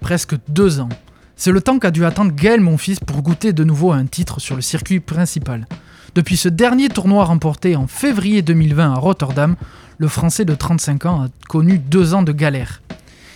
Presque 0.01 0.35
deux 0.49 0.81
ans. 0.81 0.89
C'est 1.37 1.53
le 1.53 1.61
temps 1.61 1.79
qu'a 1.79 1.91
dû 1.91 2.03
attendre 2.03 2.33
Gaël 2.35 2.59
Monfils 2.59 2.99
pour 2.99 3.21
goûter 3.21 3.53
de 3.53 3.63
nouveau 3.63 3.93
un 3.93 4.07
titre 4.07 4.41
sur 4.41 4.57
le 4.57 4.61
circuit 4.61 4.99
principal. 4.99 5.67
Depuis 6.15 6.35
ce 6.35 6.49
dernier 6.49 6.89
tournoi 6.89 7.23
remporté 7.23 7.77
en 7.77 7.87
février 7.87 8.41
2020 8.41 8.91
à 8.91 8.95
Rotterdam, 8.95 9.55
le 9.99 10.09
Français 10.09 10.43
de 10.43 10.53
35 10.53 11.05
ans 11.05 11.21
a 11.21 11.27
connu 11.47 11.77
deux 11.79 12.13
ans 12.13 12.23
de 12.23 12.33
galère. 12.33 12.81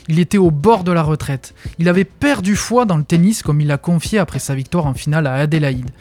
Il 0.09 0.19
était 0.19 0.37
au 0.37 0.51
bord 0.51 0.83
de 0.83 0.91
la 0.91 1.03
retraite. 1.03 1.53
Il 1.79 1.87
avait 1.87 2.03
perdu 2.03 2.55
foi 2.55 2.85
dans 2.85 2.97
le 2.97 3.03
tennis 3.03 3.41
comme 3.41 3.61
il 3.61 3.67
l'a 3.67 3.77
confié 3.77 4.19
après 4.19 4.39
sa 4.39 4.55
victoire 4.55 4.85
en 4.85 4.93
finale 4.93 5.27
à 5.27 5.35
Adélaïde. 5.35 5.91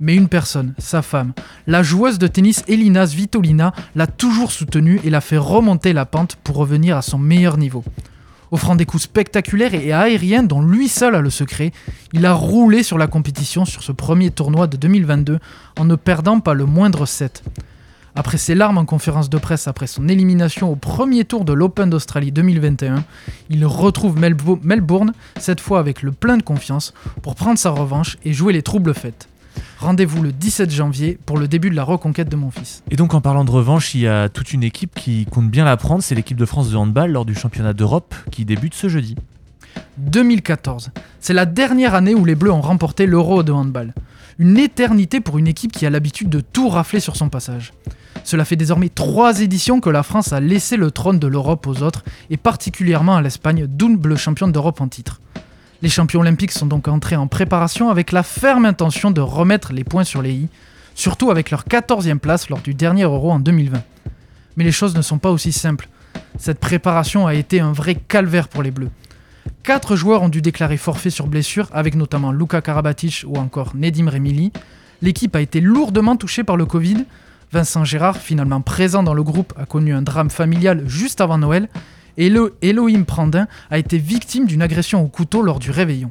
Mais 0.00 0.14
une 0.14 0.28
personne, 0.28 0.74
sa 0.78 1.00
femme, 1.00 1.32
la 1.66 1.82
joueuse 1.82 2.18
de 2.18 2.26
tennis 2.26 2.64
Elina 2.68 3.06
Svitolina, 3.06 3.72
l'a 3.94 4.06
toujours 4.06 4.52
soutenu 4.52 5.00
et 5.04 5.10
l'a 5.10 5.20
fait 5.20 5.38
remonter 5.38 5.92
la 5.92 6.04
pente 6.04 6.36
pour 6.42 6.56
revenir 6.56 6.96
à 6.96 7.02
son 7.02 7.18
meilleur 7.18 7.56
niveau. 7.56 7.84
Offrant 8.50 8.76
des 8.76 8.84
coups 8.84 9.04
spectaculaires 9.04 9.74
et 9.74 9.92
aériens 9.92 10.42
dont 10.42 10.60
lui 10.60 10.88
seul 10.88 11.14
a 11.14 11.20
le 11.20 11.30
secret, 11.30 11.72
il 12.12 12.26
a 12.26 12.32
roulé 12.32 12.82
sur 12.82 12.98
la 12.98 13.06
compétition 13.06 13.64
sur 13.64 13.82
ce 13.82 13.92
premier 13.92 14.30
tournoi 14.30 14.66
de 14.66 14.76
2022 14.76 15.38
en 15.78 15.84
ne 15.84 15.96
perdant 15.96 16.40
pas 16.40 16.54
le 16.54 16.64
moindre 16.64 17.06
set. 17.06 17.42
Après 18.18 18.38
ses 18.38 18.54
larmes 18.54 18.78
en 18.78 18.86
conférence 18.86 19.28
de 19.28 19.36
presse 19.36 19.68
après 19.68 19.86
son 19.86 20.08
élimination 20.08 20.70
au 20.70 20.74
premier 20.74 21.26
tour 21.26 21.44
de 21.44 21.52
l'Open 21.52 21.90
d'Australie 21.90 22.32
2021, 22.32 23.04
il 23.50 23.66
retrouve 23.66 24.18
Melbourne, 24.18 25.12
cette 25.38 25.60
fois 25.60 25.80
avec 25.80 26.00
le 26.00 26.12
plein 26.12 26.38
de 26.38 26.42
confiance, 26.42 26.94
pour 27.20 27.34
prendre 27.34 27.58
sa 27.58 27.68
revanche 27.68 28.16
et 28.24 28.32
jouer 28.32 28.54
les 28.54 28.62
troubles 28.62 28.94
fêtes. 28.94 29.28
Rendez-vous 29.80 30.22
le 30.22 30.32
17 30.32 30.70
janvier 30.70 31.18
pour 31.26 31.36
le 31.36 31.46
début 31.46 31.68
de 31.68 31.76
la 31.76 31.84
reconquête 31.84 32.30
de 32.30 32.36
mon 32.36 32.50
fils. 32.50 32.82
Et 32.90 32.96
donc 32.96 33.12
en 33.12 33.20
parlant 33.20 33.44
de 33.44 33.50
revanche, 33.50 33.94
il 33.94 34.00
y 34.00 34.08
a 34.08 34.30
toute 34.30 34.54
une 34.54 34.62
équipe 34.62 34.94
qui 34.94 35.26
compte 35.26 35.50
bien 35.50 35.66
la 35.66 35.76
prendre, 35.76 36.02
c'est 36.02 36.14
l'équipe 36.14 36.38
de 36.38 36.46
France 36.46 36.70
de 36.70 36.76
handball 36.76 37.12
lors 37.12 37.26
du 37.26 37.34
championnat 37.34 37.74
d'Europe 37.74 38.14
qui 38.30 38.46
débute 38.46 38.72
ce 38.72 38.88
jeudi. 38.88 39.14
2014, 39.98 40.90
c'est 41.20 41.34
la 41.34 41.44
dernière 41.44 41.94
année 41.94 42.14
où 42.14 42.24
les 42.24 42.34
Bleus 42.34 42.52
ont 42.52 42.62
remporté 42.62 43.04
l'Euro 43.04 43.42
de 43.42 43.52
handball. 43.52 43.92
Une 44.38 44.56
éternité 44.56 45.20
pour 45.20 45.36
une 45.36 45.48
équipe 45.48 45.72
qui 45.72 45.84
a 45.84 45.90
l'habitude 45.90 46.30
de 46.30 46.40
tout 46.40 46.70
rafler 46.70 47.00
sur 47.00 47.16
son 47.16 47.28
passage. 47.28 47.74
Cela 48.24 48.44
fait 48.44 48.56
désormais 48.56 48.88
trois 48.88 49.40
éditions 49.40 49.80
que 49.80 49.90
la 49.90 50.02
France 50.02 50.32
a 50.32 50.40
laissé 50.40 50.76
le 50.76 50.90
trône 50.90 51.18
de 51.18 51.26
l'Europe 51.26 51.66
aux 51.66 51.82
autres, 51.82 52.04
et 52.30 52.36
particulièrement 52.36 53.16
à 53.16 53.22
l'Espagne, 53.22 53.66
double 53.66 54.16
championne 54.16 54.52
d'Europe 54.52 54.80
en 54.80 54.88
titre. 54.88 55.20
Les 55.82 55.88
champions 55.88 56.20
olympiques 56.20 56.52
sont 56.52 56.66
donc 56.66 56.88
entrés 56.88 57.16
en 57.16 57.26
préparation 57.26 57.90
avec 57.90 58.10
la 58.10 58.22
ferme 58.22 58.64
intention 58.64 59.10
de 59.10 59.20
remettre 59.20 59.72
les 59.72 59.84
points 59.84 60.04
sur 60.04 60.22
les 60.22 60.32
i, 60.32 60.48
surtout 60.94 61.30
avec 61.30 61.50
leur 61.50 61.64
14e 61.64 62.18
place 62.18 62.48
lors 62.48 62.60
du 62.60 62.74
dernier 62.74 63.04
Euro 63.04 63.30
en 63.30 63.38
2020. 63.38 63.82
Mais 64.56 64.64
les 64.64 64.72
choses 64.72 64.96
ne 64.96 65.02
sont 65.02 65.18
pas 65.18 65.30
aussi 65.30 65.52
simples. 65.52 65.88
Cette 66.38 66.60
préparation 66.60 67.26
a 67.26 67.34
été 67.34 67.60
un 67.60 67.72
vrai 67.72 67.94
calvaire 67.94 68.48
pour 68.48 68.62
les 68.62 68.70
Bleus. 68.70 68.90
Quatre 69.62 69.96
joueurs 69.96 70.22
ont 70.22 70.28
dû 70.28 70.42
déclarer 70.42 70.76
forfait 70.76 71.10
sur 71.10 71.26
blessure, 71.26 71.68
avec 71.72 71.94
notamment 71.94 72.32
Luka 72.32 72.60
Karabatic 72.60 73.24
ou 73.26 73.36
encore 73.36 73.76
Nedim 73.76 74.08
Remili. 74.08 74.52
L'équipe 75.02 75.36
a 75.36 75.40
été 75.40 75.60
lourdement 75.60 76.16
touchée 76.16 76.42
par 76.42 76.56
le 76.56 76.64
Covid, 76.64 77.04
Vincent 77.52 77.84
Gérard, 77.84 78.18
finalement 78.18 78.60
présent 78.60 79.02
dans 79.02 79.14
le 79.14 79.22
groupe, 79.22 79.52
a 79.56 79.66
connu 79.66 79.94
un 79.94 80.02
drame 80.02 80.30
familial 80.30 80.82
juste 80.86 81.20
avant 81.20 81.38
Noël, 81.38 81.68
et 82.18 82.32
Elohim 82.62 83.04
Prandin 83.04 83.46
a 83.70 83.78
été 83.78 83.98
victime 83.98 84.46
d'une 84.46 84.62
agression 84.62 85.02
au 85.02 85.08
couteau 85.08 85.42
lors 85.42 85.58
du 85.58 85.70
réveillon. 85.70 86.10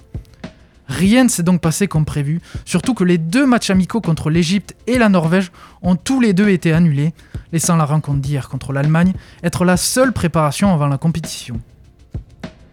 Rien 0.87 1.23
ne 1.23 1.29
s'est 1.29 1.43
donc 1.43 1.61
passé 1.61 1.87
comme 1.87 2.05
prévu, 2.05 2.41
surtout 2.63 2.93
que 2.93 3.03
les 3.03 3.17
deux 3.17 3.45
matchs 3.45 3.71
amicaux 3.71 4.01
contre 4.01 4.29
l'Égypte 4.29 4.75
et 4.85 4.99
la 4.99 5.09
Norvège 5.09 5.51
ont 5.81 5.95
tous 5.95 6.21
les 6.21 6.33
deux 6.33 6.49
été 6.49 6.73
annulés, 6.73 7.13
laissant 7.51 7.75
la 7.75 7.85
rencontre 7.85 8.19
d'hier 8.19 8.49
contre 8.49 8.71
l'Allemagne 8.71 9.13
être 9.43 9.65
la 9.65 9.77
seule 9.77 10.13
préparation 10.13 10.73
avant 10.73 10.87
la 10.87 10.99
compétition. 10.99 11.59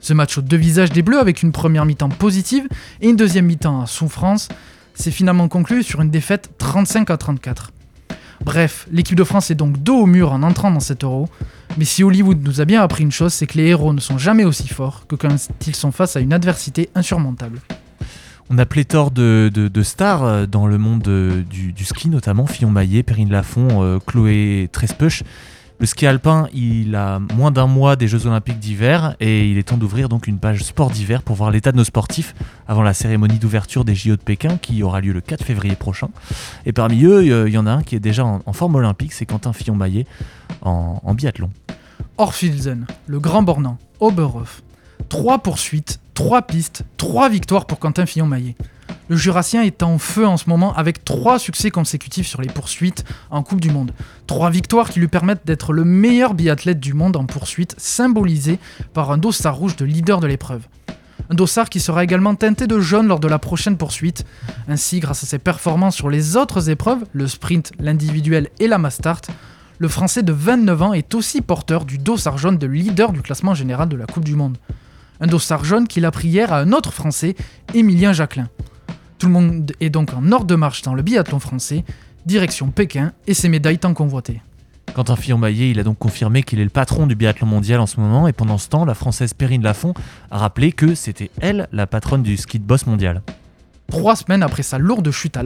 Ce 0.01 0.13
match 0.13 0.37
aux 0.37 0.43
deux 0.43 0.57
visages 0.57 0.91
des 0.91 1.03
Bleus 1.03 1.21
avec 1.21 1.43
une 1.43 1.53
première 1.53 1.87
mi-temps 1.87 2.11
positive 2.11 2.69
et 3.01 3.09
une 3.09 3.17
deuxième 3.17 3.47
mi-temps 3.47 3.81
à 3.81 3.87
souffrance 3.87 4.49
s'est 4.95 5.11
finalement 5.11 5.49
conclu 5.49 5.83
sur 5.83 6.03
une 6.03 6.11
défaite 6.11 6.51
35 6.59 7.11
à 7.11 7.17
34. 7.17 7.73
Bref, 8.45 8.87
l'équipe 8.91 9.17
de 9.17 9.25
France 9.25 9.51
est 9.51 9.55
donc 9.55 9.83
dos 9.83 10.01
au 10.01 10.07
mur 10.07 10.33
en 10.33 10.43
entrant 10.43 10.71
dans 10.71 10.81
cet 10.81 11.05
euro. 11.05 11.29
Mais 11.79 11.85
si 11.85 12.05
Hollywood 12.05 12.43
nous 12.43 12.61
a 12.61 12.65
bien 12.65 12.83
appris 12.83 13.03
une 13.05 13.13
chose, 13.13 13.33
c'est 13.33 13.47
que 13.47 13.57
les 13.57 13.69
héros 13.69 13.93
ne 13.93 14.01
sont 14.01 14.19
jamais 14.19 14.45
aussi 14.45 14.69
forts 14.69 15.07
que 15.07 15.17
quand 15.17 15.35
ils 15.67 15.77
sont 15.77 15.93
face 15.93 16.17
à 16.17 16.21
une 16.21 16.33
adversité 16.33 16.91
insurmontable. 16.95 17.61
On 18.51 18.59
a 18.59 18.67
pléthore 18.67 19.11
de, 19.11 19.71
stars 19.83 20.25
euh, 20.25 20.47
dans 20.47 20.67
le 20.67 20.77
monde 20.77 21.07
euh, 21.09 21.43
du, 21.43 21.85
ski, 21.85 22.11
notamment 22.11 22.47
Fillon 22.47 22.71
Maillet, 22.71 23.03
Perrine 23.03 23.31
Lafont, 23.31 23.83
euh, 23.83 23.99
Chloé 24.05 24.69
Trespeuch. 24.73 25.23
Le 25.83 25.87
ski 25.89 26.07
alpin, 26.07 26.47
il 26.55 26.95
a 26.95 27.19
moins 27.19 27.51
d'un 27.51 27.67
mois 27.67 27.97
des 27.97 28.07
Jeux 28.07 28.29
Olympiques 28.29 28.61
d'hiver 28.61 29.17
et 29.19 29.51
il 29.51 29.59
est 29.59 29.65
temps 29.65 29.77
d'ouvrir 29.77 30.09
donc 30.09 30.29
une 30.29 30.39
page 30.39 30.63
sport 30.63 30.91
d'hiver 30.91 31.25
pour 31.25 31.35
voir 31.35 31.51
l'état 31.51 31.73
de 31.73 31.77
nos 31.77 31.83
sportifs 31.83 32.37
avant 32.69 32.83
la 32.83 32.95
cérémonie 32.95 33.41
d'ouverture 33.41 33.85
des 33.85 33.97
JO 33.97 34.15
de 34.15 34.23
Pékin 34.23 34.59
qui 34.59 34.85
aura 34.85 35.01
lieu 35.01 35.13
le 35.13 35.21
4 35.21 35.43
février 35.43 35.75
prochain. 35.75 36.11
Et 36.67 36.73
parmi 36.73 37.03
eux, 37.03 37.49
il 37.49 37.53
y 37.53 37.59
en 37.59 37.67
a 37.67 37.73
un 37.73 37.83
qui 37.83 37.97
est 37.97 38.01
déjà 38.01 38.25
en, 38.25 38.53
forme 38.53 38.77
olympique, 38.77 39.13
c'est 39.13 39.27
Quentin 39.27 39.53
Fillon-Maillet 39.53 40.07
en, 40.61 41.01
en, 41.03 41.15
biathlon. 41.15 41.51
Orfilsen, 42.17 42.87
le 43.09 43.19
grand 43.19 43.43
bornand, 43.43 43.77
Oberhof. 43.99 44.63
Trois 45.09 45.41
poursuites, 45.41 45.99
trois 46.15 46.43
pistes, 46.43 46.85
trois 46.97 47.29
victoires 47.29 47.67
pour 47.67 47.81
Quentin 47.81 48.07
Fillon-Maillet. 48.07 48.55
Le 49.13 49.19
Jurassien 49.19 49.61
est 49.61 49.83
en 49.83 49.99
feu 49.99 50.27
en 50.27 50.39
ce 50.39 50.49
moment 50.49 50.73
avec 50.73 51.05
trois 51.05 51.39
succès 51.39 51.71
consécutifs 51.71 52.27
sur 52.27 52.41
les 52.41 52.49
poursuites 52.49 53.05
en 53.31 53.43
Coupe 53.43 53.61
du 53.61 53.69
Monde. 53.69 53.93
Trois 54.27 54.49
victoires 54.49 54.89
qui 54.89 55.01
lui 55.01 55.07
permettent 55.07 55.45
d'être 55.45 55.75
le 55.75 55.85
meilleur 55.85 56.33
biathlète 56.33 56.81
du 56.81 56.95
monde 56.95 57.17
en 57.17 57.27
poursuite, 57.27 57.75
symbolisé 57.77 58.59
par 58.95 59.11
un 59.11 59.19
dossard 59.19 59.57
rouge 59.57 59.77
de 59.77 59.85
leader 59.85 60.19
de 60.19 60.27
l'épreuve. 60.27 60.67
Un 61.29 61.35
dossard 61.35 61.69
qui 61.69 61.79
sera 61.79 62.03
également 62.03 62.35
teinté 62.35 62.67
de 62.67 62.81
jaune 62.81 63.07
lors 63.07 63.21
de 63.21 63.29
la 63.29 63.39
prochaine 63.39 63.77
poursuite. 63.77 64.25
Ainsi, 64.67 64.99
grâce 64.99 65.23
à 65.25 65.27
ses 65.27 65.39
performances 65.39 65.97
sur 65.97 66.09
les 66.09 66.39
autres 66.39 66.71
épreuves, 66.71 67.05
le 67.13 67.29
sprint, 67.29 67.73
l'individuel 67.79 68.49
et 68.61 68.67
la 68.67 68.79
mass 68.79 68.95
start, 68.95 69.29
le 69.77 69.89
Français 69.89 70.23
de 70.23 70.33
29 70.33 70.81
ans 70.81 70.95
est 70.95 71.15
aussi 71.15 71.43
porteur 71.43 71.85
du 71.85 71.99
dossard 71.99 72.39
jaune 72.39 72.57
de 72.57 72.67
leader 72.67 73.13
du 73.13 73.21
classement 73.21 73.53
général 73.53 73.91
de 73.91 73.97
la 73.97 74.07
Coupe 74.07 74.25
du 74.25 74.37
Monde. 74.37 74.57
Un 75.21 75.27
dossard 75.27 75.67
jaune 75.67 75.87
qu'il 75.87 76.07
a 76.07 76.11
pris 76.11 76.29
hier 76.29 76.51
à 76.51 76.61
un 76.61 76.73
autre 76.73 76.95
Français, 76.95 77.37
Émilien 77.75 78.15
Jacquelin. 78.15 78.49
Tout 79.23 79.29
le 79.29 79.35
monde 79.35 79.71
est 79.79 79.89
donc 79.89 80.15
en 80.15 80.33
ordre 80.33 80.47
de 80.47 80.57
marche 80.57 80.83
dans 80.83 80.95
le 80.95 81.03
biathlon 81.03 81.39
français, 81.39 81.85
direction 82.27 82.73
Pékin 82.73 83.13
et 83.29 83.35
ses 83.35 83.49
médailles 83.49 83.79
tant 83.79 83.95
convoitées. 83.95 84.43
Quentin 84.95 85.15
Fillon-Maillet, 85.15 85.71
il 85.71 85.79
a 85.79 85.85
donc 85.85 85.97
confirmé 86.01 86.43
qu'il 86.43 86.59
est 86.59 86.65
le 86.65 86.71
patron 86.71 87.07
du 87.07 87.15
biathlon 87.15 87.47
mondial 87.47 87.79
en 87.79 87.87
ce 87.87 88.01
moment, 88.01 88.27
et 88.27 88.33
pendant 88.33 88.59
ce 88.59 88.69
temps, 88.69 88.85
la 88.85 88.95
française 88.95 89.33
Perrine 89.33 89.63
Lafont 89.63 89.95
a 90.33 90.39
rappelé 90.39 90.73
que 90.73 90.97
c'était 90.97 91.31
elle 91.41 91.69
la 91.71 91.87
patronne 91.87 92.25
du 92.25 92.37
ski 92.37 92.59
de 92.59 92.65
boss 92.65 92.85
mondial. 92.85 93.23
Trois 93.87 94.17
semaines 94.17 94.43
après 94.43 94.65
sa 94.65 94.79
lourde 94.79 95.09
chute 95.13 95.37
à 95.37 95.45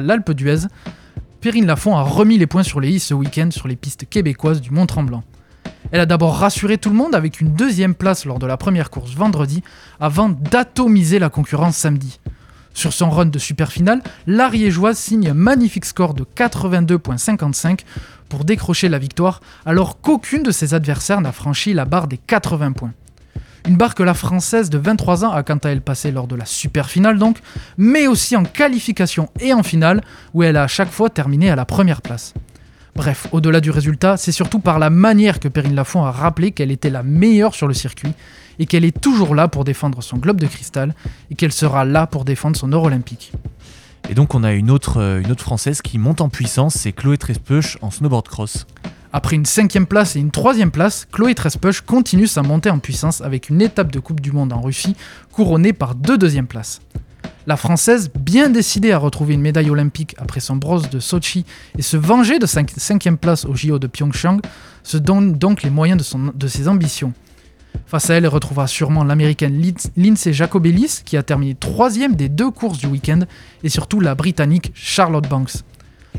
l'Alpe 0.00 0.30
d'Huez, 0.30 0.68
Perrine 1.42 1.66
Lafont 1.66 1.98
a 1.98 2.02
remis 2.02 2.38
les 2.38 2.46
points 2.46 2.62
sur 2.62 2.80
les 2.80 2.88
i 2.88 3.00
ce 3.00 3.12
week-end 3.12 3.50
sur 3.50 3.68
les 3.68 3.76
pistes 3.76 4.08
québécoises 4.08 4.62
du 4.62 4.70
Mont-Tremblant. 4.70 5.24
Elle 5.92 6.00
a 6.00 6.06
d'abord 6.06 6.38
rassuré 6.38 6.78
tout 6.78 6.88
le 6.88 6.96
monde 6.96 7.14
avec 7.14 7.42
une 7.42 7.52
deuxième 7.52 7.94
place 7.94 8.24
lors 8.24 8.38
de 8.38 8.46
la 8.46 8.56
première 8.56 8.88
course 8.88 9.12
vendredi, 9.12 9.62
avant 10.00 10.30
d'atomiser 10.30 11.18
la 11.18 11.28
concurrence 11.28 11.76
samedi. 11.76 12.18
Sur 12.74 12.92
son 12.92 13.10
run 13.10 13.26
de 13.26 13.38
super 13.38 13.72
finale, 13.72 14.02
l'Ariégeoise 14.26 14.98
signe 14.98 15.30
un 15.30 15.34
magnifique 15.34 15.84
score 15.84 16.14
de 16.14 16.24
82,55 16.36 17.80
pour 18.28 18.44
décrocher 18.44 18.88
la 18.88 18.98
victoire, 18.98 19.40
alors 19.66 20.00
qu'aucune 20.00 20.42
de 20.42 20.50
ses 20.50 20.72
adversaires 20.72 21.20
n'a 21.20 21.32
franchi 21.32 21.74
la 21.74 21.84
barre 21.84 22.06
des 22.06 22.18
80 22.18 22.72
points. 22.72 22.92
Une 23.66 23.76
barre 23.76 23.94
que 23.94 24.02
la 24.02 24.14
Française 24.14 24.70
de 24.70 24.78
23 24.78 25.24
ans 25.24 25.32
a 25.32 25.42
quant 25.42 25.58
à 25.58 25.68
elle 25.68 25.82
passée 25.82 26.12
lors 26.12 26.26
de 26.26 26.36
la 26.36 26.46
super 26.46 26.88
finale 26.88 27.18
donc, 27.18 27.38
mais 27.76 28.06
aussi 28.06 28.34
en 28.36 28.44
qualification 28.44 29.28
et 29.40 29.52
en 29.52 29.62
finale, 29.62 30.00
où 30.32 30.42
elle 30.42 30.56
a 30.56 30.62
à 30.62 30.68
chaque 30.68 30.90
fois 30.90 31.10
terminé 31.10 31.50
à 31.50 31.56
la 31.56 31.66
première 31.66 32.00
place. 32.00 32.32
Bref, 32.96 33.28
au-delà 33.32 33.60
du 33.60 33.70
résultat, 33.70 34.16
c'est 34.16 34.32
surtout 34.32 34.58
par 34.58 34.78
la 34.78 34.90
manière 34.90 35.40
que 35.40 35.48
Perrine 35.48 35.74
Lafont 35.74 36.04
a 36.04 36.10
rappelé 36.10 36.52
qu'elle 36.52 36.70
était 36.70 36.90
la 36.90 37.02
meilleure 37.02 37.54
sur 37.54 37.68
le 37.68 37.74
circuit 37.74 38.12
et 38.60 38.66
qu'elle 38.66 38.84
est 38.84 39.00
toujours 39.00 39.34
là 39.34 39.48
pour 39.48 39.64
défendre 39.64 40.02
son 40.02 40.18
globe 40.18 40.38
de 40.38 40.46
cristal 40.46 40.94
et 41.30 41.34
qu'elle 41.34 41.50
sera 41.50 41.84
là 41.84 42.06
pour 42.06 42.24
défendre 42.24 42.56
son 42.56 42.72
or 42.72 42.84
olympique. 42.84 43.32
Et 44.08 44.14
donc 44.14 44.34
on 44.34 44.44
a 44.44 44.52
une 44.52 44.70
autre, 44.70 45.00
euh, 45.00 45.20
une 45.20 45.32
autre 45.32 45.42
française 45.42 45.82
qui 45.82 45.98
monte 45.98 46.20
en 46.20 46.28
puissance, 46.28 46.74
c'est 46.74 46.92
Chloé 46.92 47.16
Trespeuch 47.16 47.78
en 47.80 47.90
snowboard 47.90 48.28
cross. 48.28 48.66
Après 49.12 49.34
une 49.34 49.46
cinquième 49.46 49.86
place 49.86 50.14
et 50.14 50.20
une 50.20 50.30
troisième 50.30 50.70
place, 50.70 51.08
Chloé 51.10 51.34
Trespeuch 51.34 51.80
continue 51.80 52.28
sa 52.28 52.42
montée 52.42 52.70
en 52.70 52.78
puissance 52.78 53.22
avec 53.22 53.48
une 53.48 53.60
étape 53.60 53.90
de 53.90 53.98
Coupe 53.98 54.20
du 54.20 54.30
Monde 54.30 54.52
en 54.52 54.60
Russie 54.60 54.94
couronnée 55.32 55.72
par 55.72 55.94
deux 55.94 56.18
deuxièmes 56.18 56.46
places. 56.46 56.80
La 57.46 57.56
Française, 57.56 58.10
bien 58.14 58.50
décidée 58.50 58.92
à 58.92 58.98
retrouver 58.98 59.34
une 59.34 59.40
médaille 59.40 59.70
olympique 59.70 60.14
après 60.18 60.40
son 60.40 60.56
bronze 60.56 60.90
de 60.90 61.00
Sochi 61.00 61.46
et 61.78 61.82
se 61.82 61.96
venger 61.96 62.38
de 62.38 62.46
sa 62.46 62.60
cinquième 62.76 63.16
place 63.16 63.46
au 63.46 63.56
JO 63.56 63.78
de 63.78 63.86
Pyeongchang, 63.86 64.40
se 64.82 64.98
donne 64.98 65.32
donc 65.32 65.62
les 65.62 65.70
moyens 65.70 65.98
de, 65.98 66.04
son, 66.04 66.32
de 66.34 66.46
ses 66.46 66.68
ambitions. 66.68 67.14
Face 67.86 68.08
à 68.10 68.14
elle, 68.14 68.24
elle 68.24 68.30
retrouvera 68.30 68.66
sûrement 68.66 69.02
l'américaine 69.02 69.60
Lindsay 69.96 70.32
Jacobellis, 70.32 71.00
qui 71.04 71.16
a 71.16 71.22
terminé 71.22 71.54
troisième 71.54 72.14
des 72.14 72.28
deux 72.28 72.50
courses 72.50 72.78
du 72.78 72.86
week-end, 72.86 73.20
et 73.64 73.68
surtout 73.68 74.00
la 74.00 74.14
britannique 74.14 74.70
Charlotte 74.74 75.28
Banks. 75.28 75.64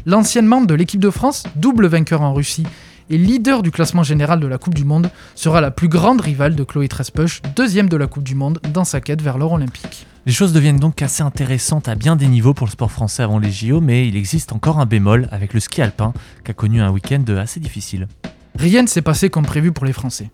L'ancienne 0.06 0.46
membre 0.46 0.68
de 0.68 0.74
l'équipe 0.74 1.00
de 1.00 1.10
France, 1.10 1.44
double 1.56 1.88
vainqueur 1.88 2.22
en 2.22 2.34
Russie 2.34 2.66
et 3.10 3.18
leader 3.18 3.62
du 3.62 3.72
classement 3.72 4.04
général 4.04 4.40
de 4.40 4.48
la 4.48 4.58
Coupe 4.58 4.74
du 4.74 4.86
Monde, 4.86 5.12
sera 5.36 5.62
la 5.62 5.72
plus 5.72 5.90
grande 5.90 6.22
rivale 6.22 6.56
de 6.56 6.64
Chloé 6.64 6.88
Trespeuch, 6.88 7.42
deuxième 7.56 7.90
de 7.90 7.98
la 7.98 8.08
Coupe 8.08 8.24
du 8.24 8.36
Monde 8.36 8.60
dans 8.74 8.86
sa 8.86 9.02
quête 9.02 9.22
vers 9.22 9.38
l'or 9.38 9.54
olympique. 9.54 10.06
Les 10.26 10.32
choses 10.32 10.54
deviennent 10.54 10.80
donc 10.80 11.02
assez 11.02 11.24
intéressantes 11.24 11.88
à 11.88 11.96
bien 11.96 12.16
des 12.16 12.28
niveaux 12.28 12.54
pour 12.54 12.68
le 12.68 12.72
sport 12.72 12.92
français 12.92 13.24
avant 13.24 13.40
les 13.40 13.52
JO, 13.52 13.82
mais 13.82 14.08
il 14.08 14.16
existe 14.16 14.54
encore 14.54 14.80
un 14.80 14.86
bémol 14.86 15.28
avec 15.32 15.54
le 15.54 15.60
ski 15.60 15.82
alpin, 15.82 16.14
qui 16.46 16.52
a 16.52 16.54
connu 16.54 16.82
un 16.82 16.92
week-end 16.92 17.24
assez 17.38 17.60
difficile. 17.60 18.08
Rien 18.56 18.84
ne 18.84 18.88
s'est 18.88 19.02
passé 19.02 19.30
comme 19.30 19.46
prévu 19.46 19.72
pour 19.72 19.86
les 19.86 19.94
Français. 19.94 20.30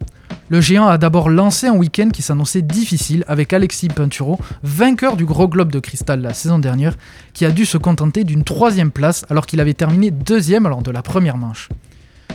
Le 0.50 0.62
géant 0.62 0.88
a 0.88 0.98
d'abord 0.98 1.30
lancé 1.30 1.68
un 1.68 1.76
week-end 1.76 2.10
qui 2.10 2.22
s'annonçait 2.22 2.62
difficile 2.62 3.26
avec 3.28 3.52
Alexis 3.52 3.90
Pinturo, 3.90 4.40
vainqueur 4.64 5.18
du 5.18 5.26
gros 5.26 5.50
globe 5.50 5.74
de 5.74 5.80
cristal 5.80 6.22
la 6.22 6.34
saison 6.34 6.58
dernière, 6.58 6.96
qui 7.34 7.44
a 7.44 7.52
dû 7.52 7.66
se 7.66 7.78
contenter 7.78 8.24
d'une 8.24 8.46
troisième 8.46 8.92
place 8.92 9.26
alors 9.30 9.46
qu'il 9.46 9.60
avait 9.60 9.74
terminé 9.74 10.10
deuxième 10.10 10.70
lors 10.70 10.82
de 10.82 10.92
la 10.92 11.02
première 11.02 11.36
manche. 11.36 11.68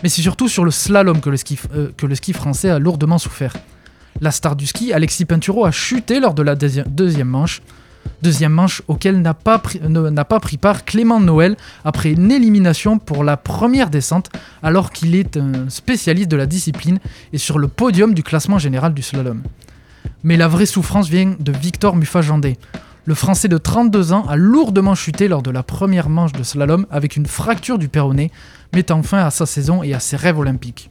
Mais 0.03 0.11
c'est 0.11 0.20
surtout 0.20 0.48
sur 0.48 0.64
le 0.64 0.70
slalom 0.70 1.22
que 1.22 1.31
le, 1.31 1.38
ski, 1.38 1.59
euh, 1.75 2.35
français 2.35 2.68
a 2.68 2.79
lourdement 2.79 3.16
souffert. 3.16 3.55
La 4.20 4.31
star 4.31 4.57
du 4.57 4.66
ski, 4.66 4.92
Alexis 4.92 5.25
Pinturo, 5.25 5.64
a 5.64 5.70
chuté 5.70 6.20
lors 6.20 6.35
de 6.35 6.42
la 6.42 6.55
deuxième 6.55 7.29
manche, 7.29 7.62
Deuxième 8.23 8.53
manche 8.53 8.83
auquel 8.87 9.21
n'a 9.21 9.35
pas, 9.35 9.59
pris, 9.59 10.57
part 10.57 10.85
Clément 10.85 11.21
Noël 11.21 11.57
après 11.85 12.12
une 12.12 12.31
élimination 12.31 12.99
pour 12.99 13.25
la 13.25 13.37
première 13.37 13.91
descente 13.91 14.31
alors 14.62 14.93
qu'il 14.93 15.15
est 15.17 15.37
un 15.37 15.69
spécialiste 15.69 16.31
de 16.31 16.37
la 16.37 16.47
discipline 16.47 17.01
et 17.33 17.38
sur 17.38 17.59
le 17.59 17.67
podium 17.67 18.15
du 18.15 18.23
classement 18.23 18.59
général 18.59 18.95
du 18.95 19.03
slalom. 19.03 19.43
Mais 20.23 20.37
la 20.37 20.47
vraie 20.47 20.67
souffrance 20.67 21.09
vient 21.09 21.35
de 21.38 21.53
Victor 21.53 21.97
Muffajandé. 21.97 22.59
Le 23.05 23.15
Français 23.15 23.49
de 23.49 23.59
32 23.59 24.12
ans 24.12 24.25
a 24.29 24.37
lourdement 24.37 24.95
chuté 24.95 25.27
lors 25.27 25.43
de 25.43 25.51
la 25.51 25.65
première 25.65 26.09
manche 26.09 26.33
de 26.33 26.45
slalom 26.45 26.87
avec 26.93 27.17
une 27.17 27.27
fracture 27.27 27.79
du 27.79 27.88
péroné, 27.88 28.31
mettant 28.73 29.03
fin 29.03 29.19
à 29.19 29.31
sa 29.31 29.47
saison 29.47 29.83
et 29.83 29.95
à 29.95 29.99
ses 29.99 30.15
rêves 30.17 30.38
olympiques. 30.38 30.91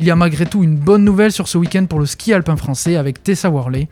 Il 0.00 0.06
y 0.06 0.10
a 0.10 0.16
malgré 0.16 0.44
tout 0.44 0.64
une 0.64 0.76
bonne 0.76 1.04
nouvelle 1.04 1.32
sur 1.32 1.46
ce 1.46 1.56
week-end 1.56 1.86
pour 1.86 2.00
le 2.00 2.06
ski 2.06 2.32
alpin 2.32 2.56
français 2.56 2.96
avec 2.96 3.22
Tessa 3.22 3.48
Worley. 3.48 3.88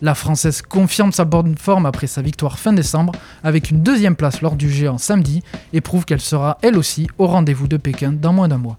La 0.00 0.14
Française 0.14 0.62
confirme 0.62 1.12
sa 1.12 1.24
bonne 1.24 1.56
forme 1.56 1.86
après 1.86 2.06
sa 2.06 2.22
victoire 2.22 2.58
fin 2.58 2.72
décembre 2.72 3.12
avec 3.42 3.70
une 3.70 3.82
deuxième 3.82 4.16
place 4.16 4.40
lors 4.40 4.56
du 4.56 4.70
géant 4.70 4.98
samedi 4.98 5.42
et 5.72 5.80
prouve 5.80 6.04
qu'elle 6.04 6.20
sera 6.20 6.58
elle 6.62 6.76
aussi 6.76 7.06
au 7.18 7.26
rendez-vous 7.26 7.68
de 7.68 7.76
Pékin 7.76 8.12
dans 8.12 8.32
moins 8.32 8.48
d'un 8.48 8.58
mois. 8.58 8.78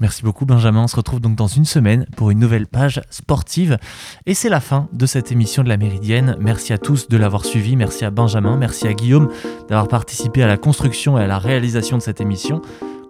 Merci 0.00 0.24
beaucoup 0.24 0.46
Benjamin, 0.46 0.82
on 0.82 0.88
se 0.88 0.96
retrouve 0.96 1.20
donc 1.20 1.36
dans 1.36 1.46
une 1.46 1.64
semaine 1.64 2.06
pour 2.16 2.32
une 2.32 2.40
nouvelle 2.40 2.66
page 2.66 3.00
sportive. 3.10 3.78
Et 4.26 4.34
c'est 4.34 4.48
la 4.48 4.58
fin 4.60 4.88
de 4.92 5.06
cette 5.06 5.30
émission 5.30 5.62
de 5.62 5.68
la 5.68 5.76
Méridienne. 5.76 6.36
Merci 6.40 6.72
à 6.72 6.78
tous 6.78 7.08
de 7.08 7.16
l'avoir 7.16 7.44
suivi, 7.44 7.76
merci 7.76 8.04
à 8.04 8.10
Benjamin, 8.10 8.56
merci 8.56 8.88
à 8.88 8.94
Guillaume 8.94 9.30
d'avoir 9.68 9.86
participé 9.86 10.42
à 10.42 10.48
la 10.48 10.56
construction 10.56 11.18
et 11.18 11.22
à 11.22 11.28
la 11.28 11.38
réalisation 11.38 11.98
de 11.98 12.02
cette 12.02 12.20
émission. 12.20 12.62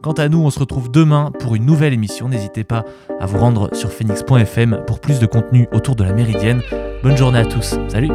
Quant 0.03 0.13
à 0.13 0.29
nous, 0.29 0.41
on 0.41 0.51
se 0.51 0.59
retrouve 0.59 0.91
demain 0.91 1.31
pour 1.39 1.55
une 1.55 1.65
nouvelle 1.65 1.93
émission. 1.93 2.29
N'hésitez 2.29 2.65
pas 2.65 2.85
à 3.21 3.27
vous 3.27 3.39
rendre 3.39 3.71
sur 3.73 3.93
phoenix.fm 3.93 4.83
pour 4.85 4.99
plus 4.99 5.21
de 5.21 5.27
contenu 5.27 5.69
autour 5.73 5.95
de 5.95 6.03
la 6.03 6.13
Méridienne. 6.13 6.61
Bonne 7.05 7.17
journée 7.17 7.39
à 7.39 7.47
tous. 7.47 7.77
Salut 7.87 8.11